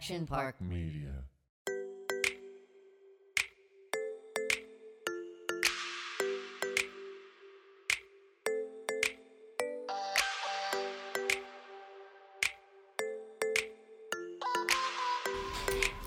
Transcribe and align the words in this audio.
Action 0.00 0.26
Park 0.26 0.58
Media. 0.62 1.10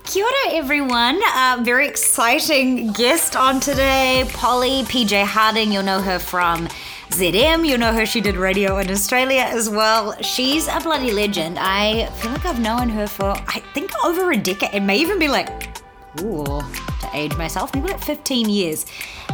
Kia 0.02 0.24
ora, 0.24 0.32
everyone. 0.54 1.20
Uh, 1.22 1.60
very 1.62 1.86
exciting 1.86 2.90
guest 2.90 3.36
on 3.36 3.60
today, 3.60 4.28
Polly 4.32 4.82
PJ 4.82 5.24
Harding. 5.24 5.70
You'll 5.70 5.84
know 5.84 6.00
her 6.00 6.18
from 6.18 6.68
ZM. 7.14 7.64
You'll 7.64 7.78
know 7.78 7.92
her. 7.92 8.06
She 8.06 8.20
did 8.20 8.36
radio 8.36 8.78
in 8.78 8.90
Australia 8.90 9.42
as 9.42 9.70
well. 9.70 10.20
She's 10.20 10.66
a 10.66 10.80
bloody 10.80 11.12
legend. 11.12 11.58
I 11.60 12.06
feel 12.16 12.32
like 12.32 12.44
I've 12.44 12.58
known 12.58 12.88
her 12.88 13.06
for, 13.06 13.30
I 13.30 13.62
think, 13.72 13.92
over 14.04 14.32
a 14.32 14.36
decade. 14.36 14.74
It 14.74 14.80
may 14.80 14.98
even 14.98 15.20
be 15.20 15.28
like, 15.28 15.78
ooh, 16.22 16.44
to 16.44 17.10
age 17.12 17.36
myself, 17.36 17.72
maybe 17.72 17.88
like 17.88 18.02
15 18.02 18.48
years. 18.48 18.86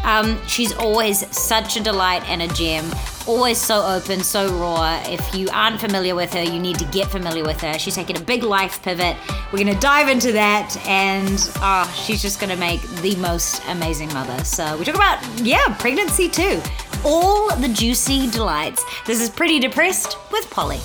Um, 0.04 0.38
she's 0.46 0.74
always 0.74 1.26
such 1.34 1.78
a 1.78 1.82
delight 1.82 2.22
and 2.28 2.42
a 2.42 2.48
gem. 2.48 2.84
Always 3.26 3.56
so 3.56 3.82
open, 3.82 4.22
so 4.22 4.52
raw. 4.58 5.02
If 5.06 5.34
you 5.34 5.48
aren't 5.50 5.80
familiar 5.80 6.14
with 6.14 6.34
her, 6.34 6.42
you 6.42 6.58
need 6.58 6.78
to 6.80 6.84
get 6.86 7.10
familiar 7.10 7.44
with 7.44 7.62
her. 7.62 7.78
She's 7.78 7.94
taken 7.94 8.16
a 8.16 8.20
big 8.20 8.42
life 8.42 8.82
pivot. 8.82 9.16
We're 9.52 9.62
going 9.64 9.74
to 9.74 9.80
dive 9.80 10.10
into 10.10 10.32
that, 10.32 10.76
and 10.86 11.50
oh, 11.56 12.02
she's 12.04 12.20
just 12.20 12.40
going 12.40 12.50
to 12.50 12.58
make 12.58 12.82
the 13.00 13.16
most 13.16 13.62
amazing 13.68 14.12
mother. 14.12 14.44
So 14.44 14.76
we 14.76 14.84
talk 14.84 14.96
about, 14.96 15.24
yeah, 15.40 15.74
pregnancy 15.78 16.28
too. 16.28 16.60
All 17.02 17.56
the 17.56 17.68
juicy 17.68 18.30
delights. 18.30 18.84
This 19.06 19.22
is 19.22 19.30
Pretty 19.30 19.58
Depressed 19.58 20.18
with 20.30 20.50
Polly. 20.50 20.76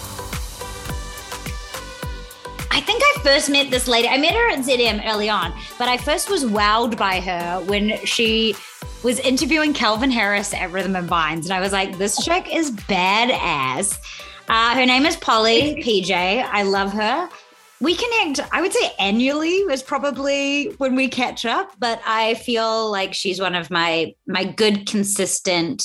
I 2.71 2.79
think 2.79 3.01
I 3.03 3.19
first 3.21 3.49
met 3.49 3.69
this 3.69 3.89
lady. 3.89 4.07
I 4.07 4.17
met 4.17 4.33
her 4.33 4.49
at 4.49 4.59
ZM 4.59 5.05
early 5.05 5.29
on, 5.29 5.53
but 5.77 5.89
I 5.89 5.97
first 5.97 6.29
was 6.29 6.45
wowed 6.45 6.97
by 6.97 7.19
her 7.19 7.61
when 7.65 7.97
she 8.05 8.55
was 9.03 9.19
interviewing 9.19 9.73
Calvin 9.73 10.09
Harris 10.09 10.53
at 10.53 10.71
Rhythm 10.71 10.95
and 10.95 11.05
Vines. 11.05 11.47
And 11.47 11.53
I 11.53 11.59
was 11.59 11.73
like, 11.73 11.97
this 11.97 12.23
chick 12.23 12.47
is 12.53 12.71
badass. 12.71 13.99
Uh, 14.47 14.73
her 14.73 14.85
name 14.85 15.05
is 15.05 15.17
Polly 15.17 15.75
PJ. 15.85 16.13
I 16.13 16.63
love 16.63 16.93
her. 16.93 17.29
We 17.81 17.93
connect, 17.93 18.39
I 18.53 18.61
would 18.61 18.71
say 18.71 18.93
annually 18.99 19.57
is 19.57 19.83
probably 19.83 20.67
when 20.77 20.95
we 20.95 21.09
catch 21.09 21.45
up, 21.45 21.73
but 21.77 21.99
I 22.05 22.35
feel 22.35 22.89
like 22.89 23.13
she's 23.13 23.41
one 23.41 23.53
of 23.53 23.69
my 23.69 24.13
my 24.25 24.45
good, 24.45 24.87
consistent 24.87 25.83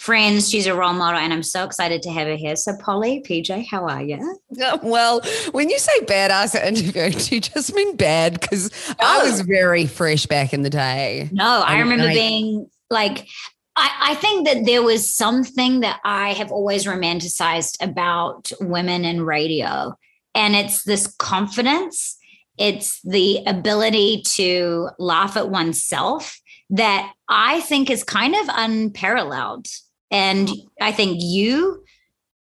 friends. 0.00 0.48
She's 0.48 0.66
a 0.66 0.74
role 0.74 0.94
model, 0.94 1.20
and 1.20 1.30
I'm 1.30 1.42
so 1.42 1.62
excited 1.62 2.00
to 2.02 2.10
have 2.10 2.26
her 2.26 2.34
here. 2.34 2.56
So, 2.56 2.74
Polly, 2.78 3.22
PJ, 3.22 3.66
how 3.66 3.86
are 3.86 4.02
you? 4.02 4.38
Well, 4.82 5.20
when 5.52 5.68
you 5.68 5.78
say 5.78 6.00
badass 6.00 6.54
at 6.54 6.66
interview, 6.66 7.10
do 7.10 7.34
you 7.34 7.40
just 7.40 7.74
mean 7.74 7.96
bad? 7.96 8.40
Because 8.40 8.70
I 8.98 9.22
was 9.22 9.42
very 9.42 9.86
fresh 9.86 10.24
back 10.24 10.54
in 10.54 10.62
the 10.62 10.70
day. 10.70 11.28
No, 11.32 11.62
I 11.66 11.80
remember 11.80 12.06
I- 12.06 12.14
being 12.14 12.70
like, 12.88 13.28
I, 13.76 13.90
I 14.00 14.14
think 14.14 14.46
that 14.46 14.64
there 14.64 14.82
was 14.82 15.12
something 15.12 15.80
that 15.80 16.00
I 16.02 16.32
have 16.32 16.50
always 16.50 16.86
romanticized 16.86 17.76
about 17.82 18.50
women 18.58 19.04
in 19.04 19.22
radio, 19.22 19.94
and 20.34 20.56
it's 20.56 20.82
this 20.82 21.06
confidence, 21.18 22.16
it's 22.56 23.02
the 23.02 23.42
ability 23.46 24.22
to 24.36 24.88
laugh 24.98 25.36
at 25.36 25.50
oneself 25.50 26.40
that 26.70 27.12
I 27.28 27.60
think 27.60 27.90
is 27.90 28.02
kind 28.02 28.34
of 28.34 28.48
unparalleled. 28.48 29.66
And 30.10 30.48
I 30.80 30.92
think 30.92 31.18
you, 31.20 31.84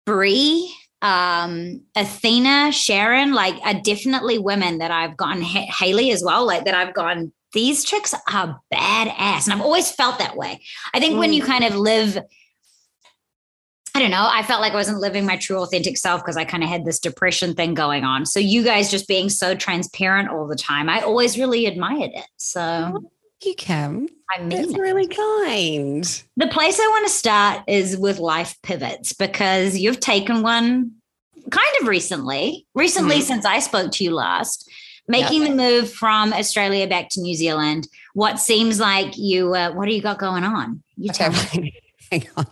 Bree, 0.06 0.74
um, 1.02 1.82
Athena, 1.96 2.72
Sharon, 2.72 3.34
like 3.34 3.56
are 3.64 3.80
definitely 3.82 4.38
women 4.38 4.80
that 4.80 4.92
I've 4.92 5.16
gone, 5.16 5.42
Ha- 5.42 5.72
Haley 5.80 6.12
as 6.12 6.24
well, 6.24 6.46
like 6.46 6.66
that 6.66 6.74
I've 6.74 6.94
gone, 6.94 7.32
these 7.54 7.84
chicks 7.84 8.14
are 8.14 8.60
badass. 8.74 9.46
And 9.46 9.54
I've 9.54 9.62
always 9.62 9.92
felt 9.92 10.20
that 10.20 10.36
way. 10.36 10.62
I 10.94 11.00
think 11.00 11.18
when 11.18 11.34
you 11.34 11.42
kind 11.44 11.64
of 11.64 11.76
live, 11.76 12.18
I 13.96 14.00
don't 14.00 14.12
know, 14.12 14.28
I 14.30 14.44
felt 14.44 14.62
like 14.62 14.74
I 14.74 14.76
wasn't 14.76 15.00
living 15.00 15.26
my 15.26 15.38
true 15.38 15.62
authentic 15.62 15.98
self 15.98 16.22
because 16.22 16.38
I 16.38 16.46
kind 16.46 16.64
of 16.64 16.70
had 16.70 16.86
this 16.86 17.00
depression 17.00 17.56
thing 17.56 17.74
going 17.74 18.04
on. 18.04 18.26
So 18.26 18.40
you 18.40 18.64
guys 18.64 18.92
just 18.92 19.08
being 19.08 19.30
so 19.30 19.56
transparent 19.56 20.30
all 20.30 20.48
the 20.48 20.56
time, 20.56 20.90
I 20.90 21.02
always 21.02 21.40
really 21.40 21.66
admired 21.66 22.12
it. 22.14 22.28
So 22.38 23.04
You 23.44 23.56
can. 23.56 24.10
I 24.32 24.40
mean, 24.42 24.50
That's 24.50 24.74
it. 24.74 24.80
really 24.80 25.08
kind. 25.08 26.24
The 26.38 26.48
place 26.48 26.80
I 26.80 26.88
want 26.88 27.08
to 27.08 27.14
start 27.14 27.64
is 27.68 27.98
with 27.98 28.20
life 28.20 28.56
pivots 28.64 29.14
because 29.14 29.78
you've 29.78 30.00
taken 30.00 30.44
one 30.44 30.92
kind 31.50 31.68
of 31.82 31.88
recently, 31.88 32.68
recently 32.76 33.18
Mhm. 33.20 33.24
since 33.24 33.46
I 33.46 33.60
spoke 33.60 33.92
to 33.94 34.04
you 34.04 34.12
last, 34.12 34.70
making 35.08 35.44
the 35.46 35.50
move 35.52 35.92
from 35.92 36.32
Australia 36.34 36.86
back 36.88 37.10
to 37.12 37.22
New 37.22 37.34
Zealand. 37.36 37.88
What 38.14 38.40
seems 38.40 38.80
like 38.80 39.18
you, 39.18 39.56
uh, 39.56 39.72
what 39.72 39.88
do 39.88 39.96
you 39.96 40.02
got 40.02 40.20
going 40.20 40.44
on? 40.44 40.84
You 40.98 41.10
Okay, 41.10 41.30
tell 41.30 41.62
me. 41.62 41.74
hang 42.12 42.28
on. 42.38 42.46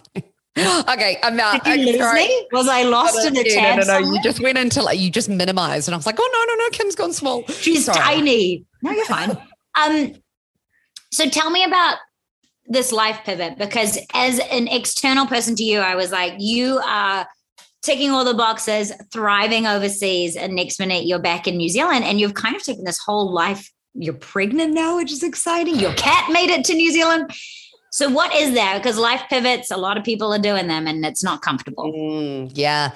Okay, 0.90 1.20
I'm 1.22 1.40
out. 1.40 1.64
Did 1.64 1.80
you 1.80 1.86
lose 2.00 2.14
me? 2.14 2.48
Was 2.52 2.68
I 2.68 2.82
lost 2.82 3.24
in 3.28 3.36
the 3.36 3.44
No, 3.44 3.54
tab? 3.54 3.78
no, 3.78 3.84
no, 3.84 4.00
no. 4.00 4.14
You 4.16 4.20
just 4.24 4.40
went 4.42 4.58
into 4.58 4.82
like 4.82 4.98
you 5.00 5.12
just 5.12 5.30
minimized, 5.30 5.88
and 5.88 5.94
I 5.94 5.98
was 5.98 6.08
like, 6.08 6.16
oh 6.18 6.30
no, 6.34 6.54
no, 6.56 6.64
no, 6.64 6.70
Kim's 6.72 6.96
gone 6.96 7.14
small. 7.14 7.46
She's 7.46 7.86
Sorry. 7.86 8.00
tiny. 8.00 8.66
No, 8.82 8.90
you're 8.90 9.06
fine. 9.06 9.38
um, 9.80 10.16
so 11.12 11.30
tell 11.30 11.50
me 11.50 11.64
about 11.64 11.98
this 12.68 12.92
life 12.92 13.22
pivot 13.24 13.58
because 13.58 13.98
as 14.14 14.40
an 14.52 14.68
external 14.68 15.26
person 15.26 15.56
to 15.56 15.64
you, 15.64 15.80
I 15.80 15.96
was 15.96 16.12
like, 16.12 16.34
you 16.38 16.80
are 16.80 17.28
ticking 17.82 18.12
all 18.12 18.26
the 18.26 18.34
boxes, 18.34 18.92
thriving 19.12 19.66
overseas, 19.66 20.36
and 20.36 20.54
next 20.54 20.80
minute 20.80 21.06
you're 21.06 21.20
back 21.20 21.48
in 21.48 21.56
New 21.56 21.70
Zealand 21.70 22.04
and 22.04 22.20
you've 22.20 22.34
kind 22.34 22.56
of 22.56 22.64
taken 22.64 22.84
this 22.84 23.00
whole 23.00 23.32
life. 23.32 23.72
You're 23.94 24.14
pregnant 24.14 24.74
now, 24.74 24.98
which 24.98 25.12
is 25.12 25.24
exciting. 25.24 25.80
Your 25.80 25.94
cat 25.94 26.32
made 26.32 26.50
it 26.50 26.66
to 26.66 26.74
New 26.74 26.92
Zealand. 26.92 27.32
So 27.92 28.10
what 28.10 28.36
is 28.36 28.54
that? 28.54 28.78
Because 28.78 28.98
life 28.98 29.24
pivots, 29.30 29.72
a 29.72 29.78
lot 29.78 29.98
of 29.98 30.04
people 30.04 30.34
are 30.34 30.40
doing 30.40 30.68
them 30.68 30.86
and 30.88 31.06
it's 31.06 31.24
not 31.24 31.42
comfortable. 31.42 31.92
Mm, 31.92 32.52
yeah. 32.54 32.92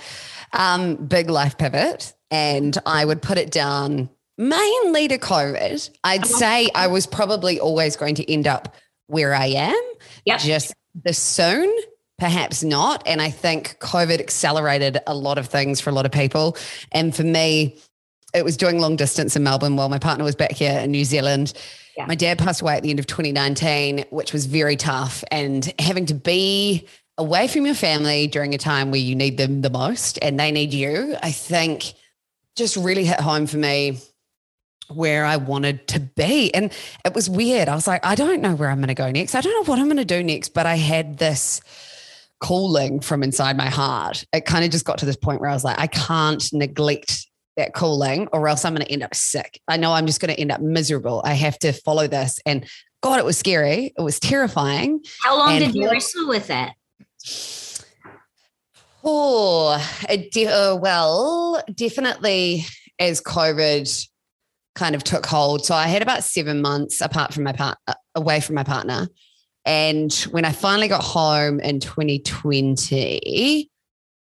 Um, 0.53 0.95
big 0.95 1.29
life 1.29 1.57
pivot. 1.57 2.13
And 2.29 2.77
I 2.85 3.05
would 3.05 3.21
put 3.21 3.37
it 3.37 3.51
down 3.51 4.09
mainly 4.41 5.07
to 5.07 5.17
COVID. 5.17 5.89
I'd 6.03 6.23
Uh-huh. 6.25 6.37
say 6.37 6.69
I 6.75 6.87
was 6.87 7.05
probably 7.05 7.59
always 7.59 7.95
going 7.95 8.15
to 8.15 8.31
end 8.31 8.47
up 8.47 8.75
where 9.07 9.33
I 9.35 9.47
am. 9.47 9.81
Yep. 10.25 10.39
Just 10.39 10.73
the 11.03 11.13
soon, 11.13 11.73
perhaps 12.17 12.63
not. 12.63 13.03
And 13.05 13.21
I 13.21 13.29
think 13.29 13.77
COVID 13.79 14.19
accelerated 14.19 14.99
a 15.05 15.13
lot 15.13 15.37
of 15.37 15.47
things 15.47 15.79
for 15.79 15.89
a 15.89 15.93
lot 15.93 16.05
of 16.05 16.11
people. 16.11 16.57
And 16.91 17.15
for 17.15 17.23
me, 17.23 17.77
it 18.33 18.43
was 18.43 18.57
doing 18.57 18.79
long 18.79 18.95
distance 18.95 19.35
in 19.35 19.43
Melbourne 19.43 19.75
while 19.75 19.89
my 19.89 19.99
partner 19.99 20.23
was 20.23 20.35
back 20.35 20.51
here 20.53 20.79
in 20.79 20.91
New 20.91 21.05
Zealand. 21.05 21.53
Yeah. 21.97 22.05
My 22.05 22.15
dad 22.15 22.39
passed 22.39 22.61
away 22.61 22.75
at 22.77 22.83
the 22.83 22.89
end 22.89 22.99
of 22.99 23.05
2019, 23.07 24.05
which 24.09 24.33
was 24.33 24.45
very 24.45 24.75
tough. 24.77 25.23
And 25.29 25.71
having 25.77 26.05
to 26.07 26.13
be 26.13 26.87
away 27.17 27.47
from 27.47 27.65
your 27.65 27.75
family 27.75 28.27
during 28.27 28.55
a 28.55 28.57
time 28.57 28.89
where 28.89 29.01
you 29.01 29.13
need 29.13 29.37
them 29.37 29.61
the 29.61 29.69
most 29.69 30.17
and 30.21 30.39
they 30.39 30.51
need 30.51 30.73
you, 30.73 31.15
I 31.21 31.31
think 31.31 31.93
just 32.55 32.75
really 32.77 33.03
hit 33.05 33.19
home 33.19 33.45
for 33.45 33.57
me 33.57 33.99
where 34.95 35.25
I 35.25 35.37
wanted 35.37 35.87
to 35.89 35.99
be. 35.99 36.53
And 36.53 36.71
it 37.05 37.13
was 37.13 37.29
weird. 37.29 37.69
I 37.69 37.75
was 37.75 37.87
like, 37.87 38.05
I 38.05 38.15
don't 38.15 38.41
know 38.41 38.55
where 38.55 38.69
I'm 38.69 38.77
going 38.77 38.87
to 38.87 38.93
go 38.93 39.11
next. 39.11 39.35
I 39.35 39.41
don't 39.41 39.53
know 39.53 39.69
what 39.69 39.79
I'm 39.79 39.85
going 39.85 39.97
to 39.97 40.05
do 40.05 40.23
next, 40.23 40.49
but 40.49 40.65
I 40.65 40.75
had 40.75 41.17
this 41.17 41.61
calling 42.39 42.99
from 42.99 43.23
inside 43.23 43.55
my 43.55 43.69
heart. 43.69 44.25
It 44.33 44.45
kind 44.45 44.65
of 44.65 44.71
just 44.71 44.85
got 44.85 44.97
to 44.99 45.05
this 45.05 45.15
point 45.15 45.41
where 45.41 45.49
I 45.49 45.53
was 45.53 45.63
like, 45.63 45.79
I 45.79 45.87
can't 45.87 46.43
neglect 46.53 47.27
that 47.57 47.73
calling 47.73 48.27
or 48.33 48.47
else 48.47 48.65
I'm 48.65 48.73
going 48.73 48.85
to 48.85 48.91
end 48.91 49.03
up 49.03 49.13
sick. 49.13 49.61
I 49.67 49.77
know 49.77 49.93
I'm 49.93 50.07
just 50.07 50.19
going 50.19 50.33
to 50.33 50.39
end 50.39 50.51
up 50.51 50.61
miserable. 50.61 51.21
I 51.23 51.33
have 51.33 51.59
to 51.59 51.71
follow 51.71 52.07
this. 52.07 52.39
And 52.45 52.65
God, 53.01 53.19
it 53.19 53.25
was 53.25 53.37
scary. 53.37 53.93
It 53.97 54.01
was 54.01 54.19
terrifying. 54.19 55.03
How 55.21 55.37
long 55.37 55.51
And 55.51 55.65
did 55.65 55.75
you 55.75 55.89
wrestle 55.89 56.27
with 56.27 56.47
that? 56.47 56.73
Oh, 59.03 59.83
de- 60.31 60.47
uh, 60.47 60.75
well, 60.75 61.61
definitely 61.73 62.65
as 62.99 63.21
COVID 63.21 64.07
kind 64.75 64.95
of 64.95 65.03
took 65.03 65.25
hold. 65.25 65.65
So 65.65 65.75
I 65.75 65.87
had 65.87 66.01
about 66.01 66.23
seven 66.23 66.61
months 66.61 67.01
apart 67.01 67.33
from 67.33 67.43
my 67.43 67.53
part, 67.53 67.77
uh, 67.87 67.93
away 68.15 68.39
from 68.39 68.55
my 68.55 68.63
partner. 68.63 69.07
And 69.65 70.11
when 70.31 70.45
I 70.45 70.51
finally 70.51 70.87
got 70.87 71.03
home 71.03 71.59
in 71.59 71.79
2020, 71.79 73.69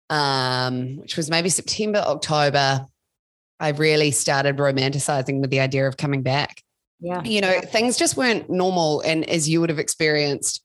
um, 0.09 0.97
which 0.97 1.17
was 1.17 1.29
maybe 1.29 1.49
September, 1.49 1.99
October, 1.99 2.87
I 3.59 3.69
really 3.69 4.11
started 4.11 4.57
romanticizing 4.57 5.41
with 5.41 5.49
the 5.49 5.59
idea 5.59 5.87
of 5.87 5.97
coming 5.97 6.21
back 6.21 6.61
Yeah. 6.99 7.21
you 7.23 7.41
know, 7.41 7.59
things 7.61 7.97
just 7.97 8.15
weren't 8.17 8.49
normal. 8.49 9.01
And 9.01 9.27
as 9.29 9.49
you 9.49 9.59
would 9.61 9.69
have 9.69 9.79
experienced, 9.79 10.63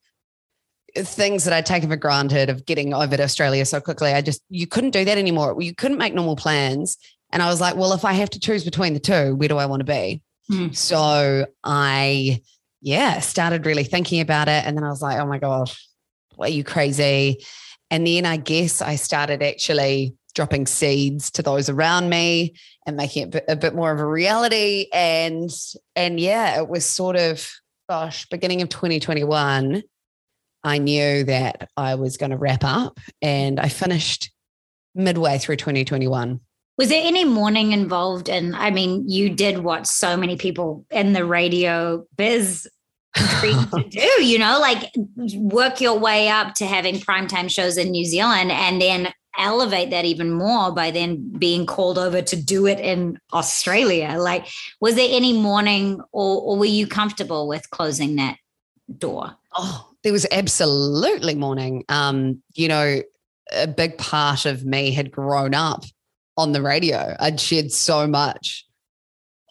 things 0.95 1.45
that 1.45 1.55
I'd 1.55 1.67
taken 1.67 1.89
for 1.89 1.97
granted 1.97 2.51
of 2.51 2.67
getting 2.67 2.93
over 2.93 3.17
to 3.17 3.23
Australia 3.23 3.65
so 3.65 3.81
quickly, 3.81 4.13
I 4.13 4.21
just, 4.21 4.43
you 4.51 4.67
couldn't 4.67 4.91
do 4.91 5.05
that 5.07 5.17
anymore. 5.19 5.57
You 5.61 5.75
couldn't 5.75 5.99
make 5.99 6.15
normal 6.15 6.37
plans. 6.37 6.99
And 7.33 7.43
I 7.43 7.47
was 7.47 7.61
like, 7.61 7.77
well, 7.77 7.93
if 7.93 8.05
I 8.05 8.13
have 8.13 8.31
to 8.31 8.41
choose 8.41 8.65
between 8.65 8.95
the 8.95 9.01
two, 9.01 9.35
where 9.35 9.49
do 9.49 9.57
I 9.57 9.67
want 9.67 9.81
to 9.81 9.85
be? 9.85 10.23
Hmm. 10.49 10.73
So 10.73 11.47
I, 11.65 12.43
yeah, 12.81 13.21
started 13.21 13.65
really 13.67 13.85
thinking 13.85 14.21
about 14.21 14.49
it. 14.49 14.65
And 14.67 14.77
then 14.77 14.85
I 14.85 14.91
was 14.91 15.03
like, 15.03 15.19
oh 15.19 15.27
my 15.27 15.39
gosh, 15.39 15.89
are 16.39 16.49
you 16.49 16.65
crazy? 16.65 17.45
And 17.91 18.07
then 18.07 18.27
I 18.27 18.37
guess 18.37 18.83
I 18.83 18.97
started 18.97 19.43
actually 19.43 20.15
dropping 20.35 20.67
seeds 20.67 21.31
to 21.33 21.43
those 21.43 21.69
around 21.69 22.09
me 22.09 22.55
and 22.87 22.97
making 22.97 23.29
it 23.29 23.45
a 23.49 23.57
bit 23.57 23.75
more 23.75 23.93
of 23.93 24.01
a 24.01 24.07
reality. 24.07 24.87
And 24.93 25.51
and 25.95 26.19
yeah, 26.19 26.59
it 26.59 26.69
was 26.69 26.87
sort 26.87 27.17
of 27.17 27.49
gosh, 27.89 28.27
beginning 28.31 28.63
of 28.63 28.69
2021, 28.71 29.83
I 30.65 30.79
knew 30.79 31.25
that 31.25 31.69
I 31.77 31.97
was 31.97 32.17
going 32.17 32.31
to 32.31 32.39
wrap 32.39 32.65
up 32.65 32.99
and 33.21 33.61
I 33.61 33.69
finished 33.69 34.31
midway 34.95 35.39
through 35.39 35.57
2021. 35.57 36.41
Was 36.79 36.89
there 36.89 37.03
any 37.05 37.25
mourning 37.25 37.73
involved? 37.73 38.29
And 38.29 38.57
I 38.57 38.71
mean, 38.71 39.09
you 39.09 39.31
did 39.31 39.59
what 39.59 39.87
so 39.87 40.17
many 40.17 40.37
people 40.37 40.87
in 40.91 41.13
the 41.13 41.25
radio 41.25 42.05
biz 42.17 42.69
to 43.17 43.85
do, 43.91 44.25
you 44.25 44.39
know, 44.39 44.59
like 44.61 44.91
work 45.35 45.81
your 45.81 45.99
way 45.99 46.29
up 46.29 46.55
to 46.55 46.67
having 46.67 46.97
primetime 46.97 47.51
shows 47.51 47.77
in 47.77 47.91
New 47.91 48.05
Zealand 48.05 48.51
and 48.51 48.81
then 48.81 49.13
elevate 49.39 49.91
that 49.91 50.05
even 50.05 50.31
more 50.31 50.73
by 50.73 50.91
then 50.91 51.33
being 51.39 51.67
called 51.67 51.99
over 51.99 52.21
to 52.23 52.37
do 52.37 52.67
it 52.67 52.79
in 52.81 53.19
Australia. 53.33 54.17
Like, 54.19 54.47
was 54.81 54.95
there 54.95 55.09
any 55.11 55.33
mourning 55.33 56.01
or, 56.13 56.43
or 56.43 56.59
were 56.59 56.65
you 56.67 56.87
comfortable 56.87 57.49
with 57.49 57.71
closing 57.71 58.17
that 58.17 58.37
door? 58.99 59.35
Oh, 59.57 59.91
there 60.03 60.13
was 60.13 60.27
absolutely 60.31 61.35
mourning. 61.35 61.85
Um, 61.89 62.43
you 62.55 62.69
know, 62.69 63.03
a 63.53 63.67
big 63.67 63.99
part 63.99 64.47
of 64.47 64.65
me 64.65 64.91
had 64.91 65.11
grown 65.11 65.55
up 65.55 65.85
on 66.37 66.53
the 66.53 66.63
radio. 66.63 67.17
I'd 67.19 67.41
shared 67.41 67.73
so 67.73 68.07
much 68.07 68.67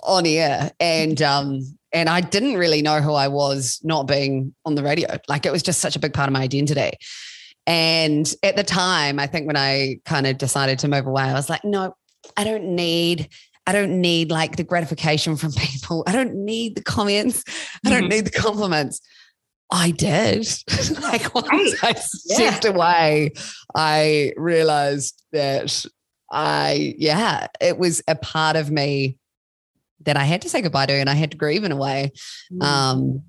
on 0.03 0.25
air 0.25 0.71
and 0.79 1.21
um 1.21 1.61
and 1.93 2.09
I 2.09 2.21
didn't 2.21 2.55
really 2.55 2.81
know 2.81 3.01
who 3.01 3.13
I 3.13 3.27
was 3.27 3.79
not 3.83 4.07
being 4.07 4.55
on 4.65 4.75
the 4.75 4.83
radio. 4.83 5.17
Like 5.27 5.45
it 5.45 5.51
was 5.51 5.61
just 5.61 5.79
such 5.79 5.95
a 5.95 5.99
big 5.99 6.13
part 6.13 6.29
of 6.29 6.33
my 6.33 6.41
identity. 6.41 6.91
And 7.67 8.33
at 8.43 8.55
the 8.55 8.63
time, 8.63 9.19
I 9.19 9.27
think 9.27 9.45
when 9.45 9.57
I 9.57 9.99
kind 10.05 10.25
of 10.25 10.37
decided 10.37 10.79
to 10.79 10.87
move 10.87 11.05
away, 11.05 11.23
I 11.23 11.33
was 11.33 11.49
like, 11.49 11.63
no, 11.63 11.95
I 12.37 12.43
don't 12.43 12.75
need 12.75 13.29
I 13.67 13.73
don't 13.73 14.01
need 14.01 14.31
like 14.31 14.55
the 14.55 14.63
gratification 14.63 15.35
from 15.35 15.51
people. 15.57 16.03
I 16.07 16.13
don't 16.13 16.33
need 16.33 16.75
the 16.75 16.83
comments. 16.83 17.43
I 17.85 17.89
don't 17.89 18.03
mm-hmm. 18.03 18.09
need 18.09 18.25
the 18.25 18.31
compliments. 18.31 19.01
I 19.71 19.91
did. 19.91 20.47
like 21.01 21.33
once 21.33 21.81
right. 21.81 21.95
I 21.95 21.99
stepped 21.99 22.65
yeah. 22.65 22.71
away, 22.71 23.31
I 23.75 24.33
realized 24.35 25.23
that 25.31 25.85
I, 26.31 26.95
yeah, 26.97 27.47
it 27.59 27.77
was 27.77 28.01
a 28.07 28.15
part 28.15 28.55
of 28.55 28.71
me 28.71 29.17
that 30.05 30.17
I 30.17 30.23
had 30.23 30.41
to 30.43 30.49
say 30.49 30.61
goodbye 30.61 30.87
to 30.87 30.93
and 30.93 31.09
I 31.09 31.13
had 31.13 31.31
to 31.31 31.37
grieve 31.37 31.63
in 31.63 31.71
a 31.71 31.75
way. 31.75 32.11
Mm. 32.51 32.63
Um, 32.63 33.23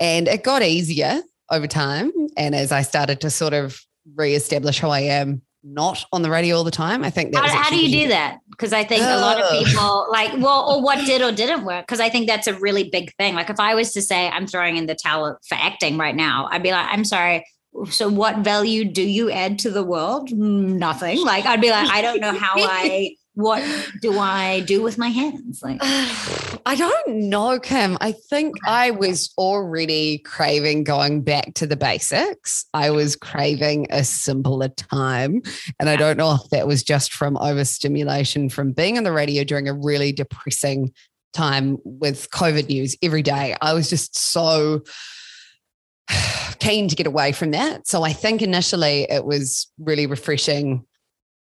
and 0.00 0.28
it 0.28 0.44
got 0.44 0.62
easier 0.62 1.20
over 1.50 1.66
time. 1.66 2.12
And 2.36 2.54
as 2.54 2.72
I 2.72 2.82
started 2.82 3.20
to 3.22 3.30
sort 3.30 3.54
of 3.54 3.80
reestablish 4.14 4.80
who 4.80 4.88
I 4.88 5.00
am, 5.00 5.42
not 5.64 6.04
on 6.12 6.22
the 6.22 6.30
radio 6.30 6.56
all 6.56 6.64
the 6.64 6.70
time, 6.70 7.02
I 7.02 7.10
think 7.10 7.32
that. 7.32 7.44
How, 7.44 7.62
how 7.62 7.70
do 7.70 7.76
you 7.76 8.04
do 8.04 8.08
that? 8.08 8.38
Because 8.50 8.72
I 8.72 8.84
think 8.84 9.02
a 9.02 9.20
lot 9.20 9.40
of 9.40 9.50
people 9.50 10.06
like, 10.10 10.32
well, 10.38 10.70
or 10.70 10.82
what 10.82 11.04
did 11.04 11.20
or 11.20 11.32
didn't 11.36 11.64
work. 11.64 11.86
Because 11.86 12.00
I 12.00 12.08
think 12.08 12.28
that's 12.28 12.46
a 12.46 12.54
really 12.54 12.88
big 12.90 13.12
thing. 13.16 13.34
Like 13.34 13.50
if 13.50 13.58
I 13.58 13.74
was 13.74 13.92
to 13.92 14.02
say 14.02 14.28
I'm 14.28 14.46
throwing 14.46 14.76
in 14.76 14.86
the 14.86 14.94
towel 14.94 15.36
for 15.48 15.56
acting 15.56 15.98
right 15.98 16.14
now, 16.14 16.48
I'd 16.50 16.62
be 16.62 16.70
like, 16.70 16.86
I'm 16.90 17.04
sorry. 17.04 17.44
So 17.86 18.08
what 18.08 18.38
value 18.38 18.84
do 18.84 19.02
you 19.02 19.30
add 19.30 19.58
to 19.60 19.70
the 19.70 19.84
world? 19.84 20.30
Nothing. 20.32 21.24
Like 21.24 21.46
I'd 21.46 21.60
be 21.60 21.70
like, 21.70 21.88
I 21.90 22.02
don't 22.02 22.20
know 22.20 22.32
how 22.32 22.54
I 22.56 23.16
what 23.38 23.62
do 24.02 24.18
I 24.18 24.60
do 24.66 24.82
with 24.82 24.98
my 24.98 25.10
hands? 25.10 25.62
Like, 25.62 25.78
I 26.66 26.74
don't 26.76 27.08
know, 27.28 27.60
Kim. 27.60 27.96
I 28.00 28.10
think 28.10 28.56
I 28.66 28.90
was 28.90 29.32
already 29.38 30.18
craving 30.18 30.82
going 30.82 31.22
back 31.22 31.54
to 31.54 31.66
the 31.66 31.76
basics. 31.76 32.66
I 32.74 32.90
was 32.90 33.14
craving 33.14 33.86
a 33.90 34.02
simpler 34.02 34.70
time. 34.70 35.42
And 35.78 35.88
I 35.88 35.94
don't 35.94 36.16
know 36.16 36.34
if 36.34 36.50
that 36.50 36.66
was 36.66 36.82
just 36.82 37.12
from 37.12 37.36
overstimulation 37.36 38.48
from 38.48 38.72
being 38.72 38.98
on 38.98 39.04
the 39.04 39.12
radio 39.12 39.44
during 39.44 39.68
a 39.68 39.72
really 39.72 40.10
depressing 40.10 40.92
time 41.32 41.78
with 41.84 42.30
COVID 42.30 42.68
news 42.68 42.96
every 43.02 43.22
day. 43.22 43.54
I 43.62 43.72
was 43.72 43.88
just 43.88 44.18
so 44.18 44.82
keen 46.68 46.88
to 46.88 46.96
get 46.96 47.06
away 47.06 47.32
from 47.32 47.52
that. 47.52 47.86
So 47.86 48.02
I 48.02 48.12
think 48.12 48.42
initially 48.42 49.06
it 49.10 49.24
was 49.24 49.68
really 49.78 50.06
refreshing 50.06 50.84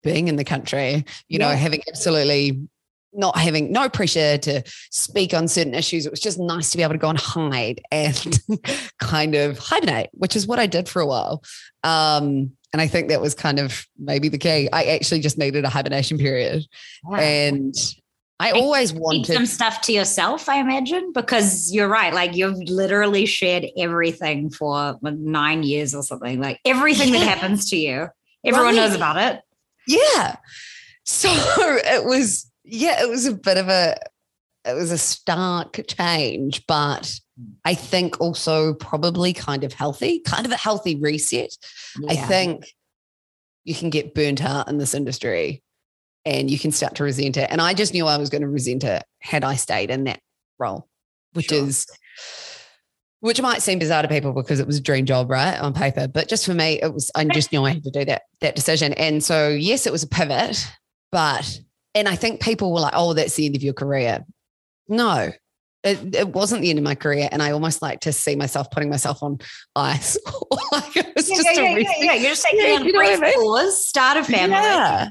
being 0.03 0.29
in 0.29 0.37
the 0.37 0.45
country, 0.45 1.05
you 1.29 1.39
yeah. 1.39 1.49
know, 1.49 1.57
having 1.57 1.81
absolutely 1.89 2.69
not 3.17 3.39
having 3.39 3.71
no 3.71 3.89
pressure 3.89 4.37
to 4.37 4.63
speak 4.91 5.33
on 5.33 5.47
certain 5.49 5.73
issues. 5.73 6.05
It 6.05 6.11
was 6.11 6.21
just 6.21 6.39
nice 6.39 6.71
to 6.71 6.77
be 6.77 6.83
able 6.83 6.95
to 6.95 6.99
go 6.99 7.09
and 7.09 7.19
hide 7.19 7.81
and 7.91 8.39
kind 8.99 9.35
of 9.35 9.59
hibernate, 9.59 10.11
which 10.13 10.37
is 10.37 10.47
what 10.47 10.59
I 10.59 10.67
did 10.67 10.89
for 10.89 11.01
a 11.01 11.07
while. 11.07 11.43
Um, 11.85 12.51
and 12.73 12.83
I 12.83 12.89
think 12.89 13.09
that 13.09 13.21
was 13.21 13.35
kind 13.35 13.61
of 13.61 13.87
maybe 13.97 14.29
the 14.29 14.37
key. 14.37 14.69
I 14.73 14.85
actually 14.87 15.21
just 15.21 15.39
needed 15.39 15.65
a 15.65 15.69
hibernation 15.69 16.19
period. 16.19 16.65
Wow. 17.05 17.19
And 17.19 17.75
I 18.45 18.51
always 18.51 18.93
wanted 18.93 19.33
some 19.33 19.47
stuff 19.47 19.81
to 19.83 19.93
yourself, 19.93 20.51
I 20.51 20.61
imagine, 20.61 21.13
because 21.15 21.73
you're 21.73 21.89
right. 21.89 22.13
Like 22.13 22.37
you've 22.37 22.59
literally 22.69 23.25
shared 23.25 23.65
everything 23.79 24.51
for 24.51 24.99
nine 25.03 25.63
years 25.63 25.95
or 25.95 26.03
something, 26.03 26.41
like 26.43 26.61
everything 26.67 27.15
yeah. 27.15 27.21
that 27.21 27.39
happens 27.39 27.71
to 27.71 27.77
you. 27.77 28.09
Everyone 28.45 28.75
right. 28.75 28.83
knows 28.83 28.95
about 28.95 29.17
it. 29.17 29.41
Yeah. 29.89 30.37
So 31.05 31.29
it 31.59 32.05
was, 32.05 32.51
yeah, 32.65 33.03
it 33.03 33.09
was 33.09 33.25
a 33.25 33.35
bit 33.35 33.57
of 33.57 33.69
a, 33.69 33.97
it 34.67 34.75
was 34.75 34.91
a 34.91 34.99
stark 34.99 35.81
change, 35.89 36.67
but 36.67 37.19
I 37.65 37.73
think 37.73 38.21
also 38.21 38.75
probably 38.75 39.33
kind 39.33 39.65
of 39.65 39.73
healthy, 39.73 40.21
kind 40.21 40.45
of 40.45 40.53
a 40.53 40.57
healthy 40.57 40.97
reset. 40.97 41.57
Yeah. 41.99 42.13
I 42.13 42.17
think 42.17 42.67
you 43.65 43.75
can 43.75 43.89
get 43.89 44.15
burnt 44.15 44.45
out 44.45 44.69
in 44.69 44.77
this 44.77 44.93
industry 44.93 45.64
and 46.25 46.51
you 46.51 46.59
can 46.59 46.71
start 46.71 46.95
to 46.97 47.05
resent 47.05 47.37
it. 47.37 47.49
And 47.51 47.61
I 47.61 47.75
just 47.75 47.93
knew 47.93 48.07
I 48.07 48.17
was 48.17 48.31
going 48.31 48.43
to 48.43 48.49
resent 48.49 48.85
it 48.85 49.05
had 49.21 49.45
I 49.45 49.57
stayed 49.57 49.91
in 49.91 50.05
that 50.05 50.21
role, 50.59 50.89
which 51.33 51.49
sure. 51.49 51.67
is 51.67 51.87
which 53.21 53.41
might 53.41 53.63
seem 53.63 53.79
bizarre 53.79 54.03
to 54.03 54.09
people 54.09 54.35
because 54.35 54.61
it 54.61 54.67
was 54.67 54.77
a 54.77 54.83
dream 54.83 55.07
job, 55.07 55.31
right, 55.31 55.59
on 55.59 55.73
paper. 55.73 56.07
But 56.07 56.29
just 56.29 56.45
for 56.45 56.53
me, 56.53 56.79
it 56.83 56.93
was 56.93 57.11
I 57.15 57.25
just 57.25 57.53
knew 57.53 57.65
I 57.65 57.71
had 57.71 57.85
to 57.85 57.91
do 57.91 58.05
that 58.05 58.23
that 58.41 58.55
decision. 58.55 58.93
And 58.95 59.25
so 59.25 59.49
yes, 59.49 59.87
it 59.87 59.93
was 59.93 60.03
a 60.03 60.09
pivot, 60.09 60.67
but 61.11 61.59
and 61.95 62.09
I 62.09 62.17
think 62.17 62.41
people 62.41 62.73
were 62.73 62.81
like, 62.81 62.95
"Oh, 62.95 63.15
that's 63.15 63.35
the 63.35 63.47
end 63.47 63.57
of 63.57 63.63
your 63.63 63.75
career." 63.75 64.25
No, 64.89 65.33
it, 65.85 66.15
it, 66.15 66.29
wasn't 66.29 66.63
the 66.63 66.71
end 66.71 66.79
of 66.79 66.85
my 66.85 66.95
career, 66.95 67.29
and 67.31 67.43
I 67.43 67.53
almost 67.53 67.83
like 67.83 68.01
to 68.01 68.13
see 68.13 68.37
myself 68.37 68.71
putting 68.71 68.91
myself 68.91 69.23
on 69.23 69.39
ice. 69.77 70.17
like 70.73 70.97
it 70.97 71.13
was 71.15 71.29
yeah, 71.29 71.37
just 71.37 71.49
yeah, 71.55 71.77
yeah, 71.77 71.89
yeah, 71.99 72.15
You're 72.15 72.31
just 72.31 72.45
taking 72.45 72.61
yeah, 72.61 72.79
you 72.81 72.93
brief 72.93 73.19
I 73.19 73.21
mean? 73.21 73.35
pause, 73.35 73.87
start 73.87 74.17
a 74.17 74.25
family, 74.25 74.57
yeah, 74.57 75.11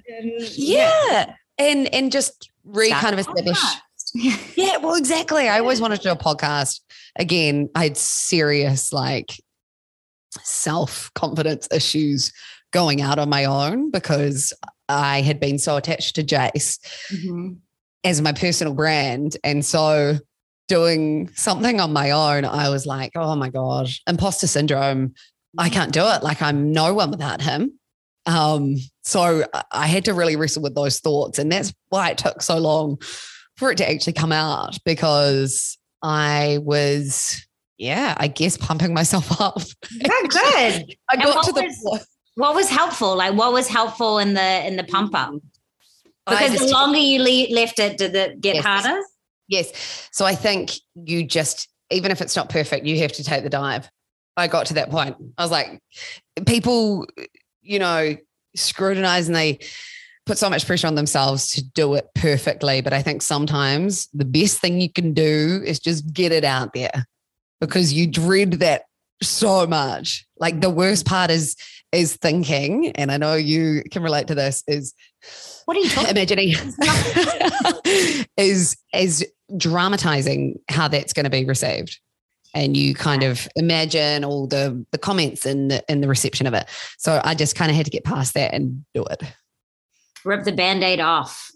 yeah. 0.55 1.33
and 1.57 1.93
and 1.93 2.11
just 2.11 2.51
re 2.65 2.87
start 2.87 3.01
kind 3.01 3.13
of 3.13 3.19
establish. 3.19 3.59
yeah, 4.55 4.77
well, 4.77 4.95
exactly. 4.95 5.47
I 5.47 5.59
always 5.59 5.79
wanted 5.79 5.97
to 5.97 6.03
do 6.03 6.11
a 6.11 6.15
podcast 6.15 6.81
again, 7.17 7.69
I 7.75 7.83
had 7.83 7.97
serious 7.97 8.93
like 8.93 9.31
self 10.41 11.11
confidence 11.15 11.67
issues 11.71 12.31
going 12.71 13.01
out 13.01 13.19
on 13.19 13.29
my 13.29 13.45
own 13.45 13.91
because 13.91 14.53
I 14.89 15.21
had 15.21 15.39
been 15.39 15.59
so 15.59 15.77
attached 15.77 16.15
to 16.15 16.23
Jase 16.23 16.79
mm-hmm. 17.11 17.53
as 18.03 18.21
my 18.21 18.33
personal 18.33 18.73
brand. 18.73 19.37
And 19.43 19.63
so 19.63 20.17
doing 20.67 21.29
something 21.35 21.79
on 21.79 21.93
my 21.93 22.11
own, 22.11 22.45
I 22.45 22.69
was 22.69 22.85
like, 22.85 23.11
oh 23.15 23.35
my 23.35 23.49
God, 23.49 23.89
imposter 24.07 24.47
syndrome. 24.47 25.13
I 25.57 25.69
can't 25.69 25.93
do 25.93 26.01
it. 26.01 26.23
Like 26.23 26.41
I'm 26.41 26.71
no 26.71 26.93
one 26.93 27.11
without 27.11 27.41
him. 27.41 27.79
Um, 28.25 28.77
so 29.03 29.43
I 29.71 29.87
had 29.87 30.05
to 30.05 30.13
really 30.13 30.35
wrestle 30.35 30.63
with 30.63 30.75
those 30.75 30.99
thoughts. 30.99 31.39
And 31.39 31.51
that's 31.51 31.73
why 31.89 32.11
it 32.11 32.17
took 32.17 32.41
so 32.41 32.57
long 32.57 32.97
for 33.57 33.71
it 33.71 33.77
to 33.77 33.89
actually 33.89 34.13
come 34.13 34.31
out 34.31 34.77
because 34.85 35.77
I 36.01 36.59
was, 36.61 37.45
yeah, 37.77 38.15
I 38.17 38.27
guess 38.27 38.57
pumping 38.57 38.93
myself 38.93 39.29
up. 39.41 39.61
Yeah, 39.91 40.27
good. 40.27 40.95
I 41.11 41.17
got 41.17 41.45
to 41.45 41.51
the 41.51 41.63
was, 41.63 42.07
what 42.35 42.55
was 42.55 42.69
helpful? 42.69 43.15
Like 43.15 43.35
what 43.35 43.53
was 43.53 43.67
helpful 43.67 44.17
in 44.19 44.33
the 44.33 44.67
in 44.67 44.77
the 44.77 44.83
pump 44.83 45.13
up? 45.13 45.35
Because 46.25 46.57
the 46.57 46.67
longer 46.67 46.99
you 46.99 47.19
le- 47.21 47.53
left 47.53 47.79
it, 47.79 47.97
did 47.97 48.15
it 48.15 48.39
get 48.39 48.55
yes. 48.55 48.65
harder? 48.65 49.01
Yes. 49.47 50.09
So 50.11 50.25
I 50.25 50.35
think 50.35 50.71
you 50.95 51.25
just, 51.25 51.69
even 51.91 52.11
if 52.11 52.21
it's 52.21 52.35
not 52.35 52.49
perfect, 52.49 52.85
you 52.85 52.99
have 52.99 53.11
to 53.13 53.23
take 53.23 53.43
the 53.43 53.49
dive. 53.49 53.89
I 54.35 54.47
got 54.47 54.65
to 54.67 54.73
that 54.75 54.89
point. 54.89 55.15
I 55.37 55.43
was 55.43 55.51
like, 55.51 55.79
people, 56.45 57.05
you 57.61 57.79
know, 57.79 58.15
scrutinize 58.55 59.27
and 59.27 59.35
they 59.35 59.59
put 60.25 60.37
so 60.37 60.49
much 60.49 60.65
pressure 60.65 60.87
on 60.87 60.95
themselves 60.95 61.49
to 61.49 61.63
do 61.63 61.93
it 61.95 62.07
perfectly. 62.15 62.81
But 62.81 62.93
I 62.93 63.01
think 63.01 63.21
sometimes 63.21 64.07
the 64.13 64.25
best 64.25 64.59
thing 64.59 64.79
you 64.79 64.91
can 64.91 65.13
do 65.13 65.61
is 65.65 65.79
just 65.79 66.13
get 66.13 66.31
it 66.31 66.43
out 66.43 66.73
there 66.73 67.05
because 67.59 67.93
you 67.93 68.07
dread 68.07 68.53
that 68.53 68.83
so 69.21 69.67
much. 69.67 70.25
Like 70.37 70.61
the 70.61 70.69
worst 70.69 71.05
part 71.05 71.29
is 71.31 71.55
is 71.91 72.15
thinking, 72.15 72.91
and 72.93 73.11
I 73.11 73.17
know 73.17 73.35
you 73.35 73.83
can 73.91 74.01
relate 74.01 74.27
to 74.27 74.35
this, 74.35 74.63
is 74.67 74.95
what 75.65 75.77
are 75.77 75.79
you 75.79 75.89
talking 75.89 76.11
imagining 76.11 76.49
is 78.37 78.77
is 78.93 79.25
dramatizing 79.57 80.59
how 80.69 80.87
that's 80.87 81.13
going 81.13 81.23
to 81.25 81.29
be 81.29 81.45
received. 81.45 81.99
And 82.55 82.77
you 82.77 82.93
kind 82.93 83.23
of 83.23 83.47
imagine 83.55 84.23
all 84.23 84.47
the 84.47 84.85
the 84.91 84.97
comments 84.97 85.45
and 85.45 85.71
the, 85.71 85.83
and 85.89 86.03
the 86.03 86.07
reception 86.07 86.45
of 86.45 86.53
it. 86.53 86.67
So 86.97 87.19
i 87.23 87.33
just 87.33 87.55
kind 87.55 87.71
of 87.71 87.77
had 87.77 87.85
to 87.85 87.91
get 87.91 88.03
past 88.03 88.33
that 88.35 88.53
and 88.53 88.85
do 88.93 89.03
it. 89.05 89.23
Rip 90.25 90.43
the 90.43 90.51
band-aid 90.51 90.99
off. 90.99 91.49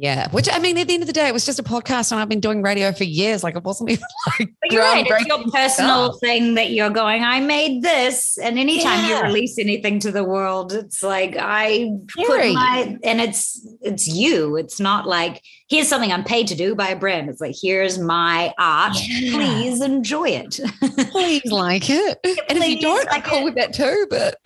Yeah, 0.00 0.30
which 0.30 0.48
I 0.50 0.58
mean, 0.58 0.78
at 0.78 0.88
the 0.88 0.94
end 0.94 1.02
of 1.02 1.08
the 1.08 1.12
day, 1.12 1.28
it 1.28 1.34
was 1.34 1.44
just 1.44 1.58
a 1.58 1.62
podcast, 1.62 2.10
and 2.10 2.18
I've 2.18 2.28
been 2.30 2.40
doing 2.40 2.62
radio 2.62 2.90
for 2.90 3.04
years. 3.04 3.44
Like 3.44 3.54
it 3.54 3.62
wasn't 3.62 3.90
even 3.90 4.04
like 4.38 4.48
you're 4.70 4.80
right. 4.80 5.06
It's 5.06 5.26
your 5.26 5.44
personal 5.50 6.12
stuff. 6.12 6.20
thing 6.20 6.54
that 6.54 6.70
you're 6.70 6.88
going. 6.88 7.22
I 7.22 7.40
made 7.40 7.82
this, 7.82 8.38
and 8.38 8.58
anytime 8.58 9.04
yeah. 9.04 9.18
you 9.18 9.22
release 9.24 9.58
anything 9.58 10.00
to 10.00 10.10
the 10.10 10.24
world, 10.24 10.72
it's 10.72 11.02
like 11.02 11.36
I 11.38 11.90
put 12.16 12.50
my 12.54 12.96
and 13.04 13.20
it's 13.20 13.60
it's 13.82 14.08
you. 14.08 14.56
It's 14.56 14.80
not 14.80 15.06
like 15.06 15.42
here's 15.68 15.88
something 15.88 16.10
I'm 16.10 16.24
paid 16.24 16.46
to 16.46 16.54
do 16.54 16.74
by 16.74 16.88
a 16.88 16.96
brand. 16.96 17.28
It's 17.28 17.42
like 17.42 17.56
here's 17.60 17.98
my 17.98 18.54
art. 18.58 18.96
Yeah. 19.06 19.36
Please 19.36 19.82
enjoy 19.82 20.30
it. 20.30 20.60
please 21.10 21.44
like 21.44 21.90
it, 21.90 22.18
and 22.48 22.56
if 22.56 22.68
you 22.68 22.80
don't, 22.80 23.04
like 23.04 23.26
I 23.26 23.28
call 23.28 23.38
cool 23.40 23.44
with 23.44 23.56
that 23.56 23.74
too. 23.74 24.06
But 24.08 24.36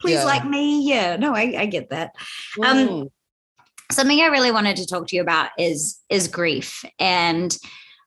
please 0.00 0.14
yeah. 0.14 0.24
like 0.24 0.44
me. 0.44 0.82
Yeah, 0.82 1.14
no, 1.14 1.32
I, 1.32 1.54
I 1.56 1.66
get 1.66 1.90
that. 1.90 2.10
Um, 2.60 2.76
mm. 2.76 3.02
Um, 3.02 3.08
something 3.90 4.20
I 4.20 4.26
really 4.26 4.50
wanted 4.50 4.76
to 4.76 4.86
talk 4.86 5.06
to 5.08 5.16
you 5.16 5.22
about 5.22 5.50
is 5.58 5.98
is 6.08 6.28
grief. 6.28 6.84
And 6.98 7.56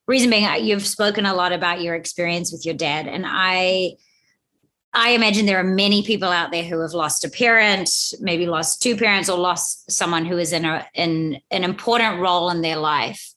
reason 0.08 0.30
being 0.30 0.48
you've 0.64 0.86
spoken 0.86 1.26
a 1.26 1.36
lot 1.36 1.52
about 1.52 1.82
your 1.82 1.96
experience 1.96 2.52
with 2.52 2.66
your 2.66 2.76
dad 2.76 3.08
and 3.08 3.26
I 3.28 3.98
I 4.92 5.12
imagine 5.12 5.46
there 5.46 5.60
are 5.60 5.64
many 5.64 6.02
people 6.04 6.30
out 6.30 6.52
there 6.52 6.64
who 6.64 6.80
have 6.80 6.94
lost 6.94 7.24
a 7.24 7.30
parent, 7.30 7.92
maybe 8.20 8.48
lost 8.48 8.82
two 8.82 8.98
parents 8.98 9.30
or 9.30 9.38
lost 9.38 9.92
someone 9.92 10.26
who 10.26 10.38
is 10.38 10.52
in 10.52 10.66
a 10.66 10.86
in 10.96 11.40
an 11.52 11.64
important 11.64 12.20
role 12.20 12.50
in 12.50 12.62
their 12.62 12.78
life 12.78 13.34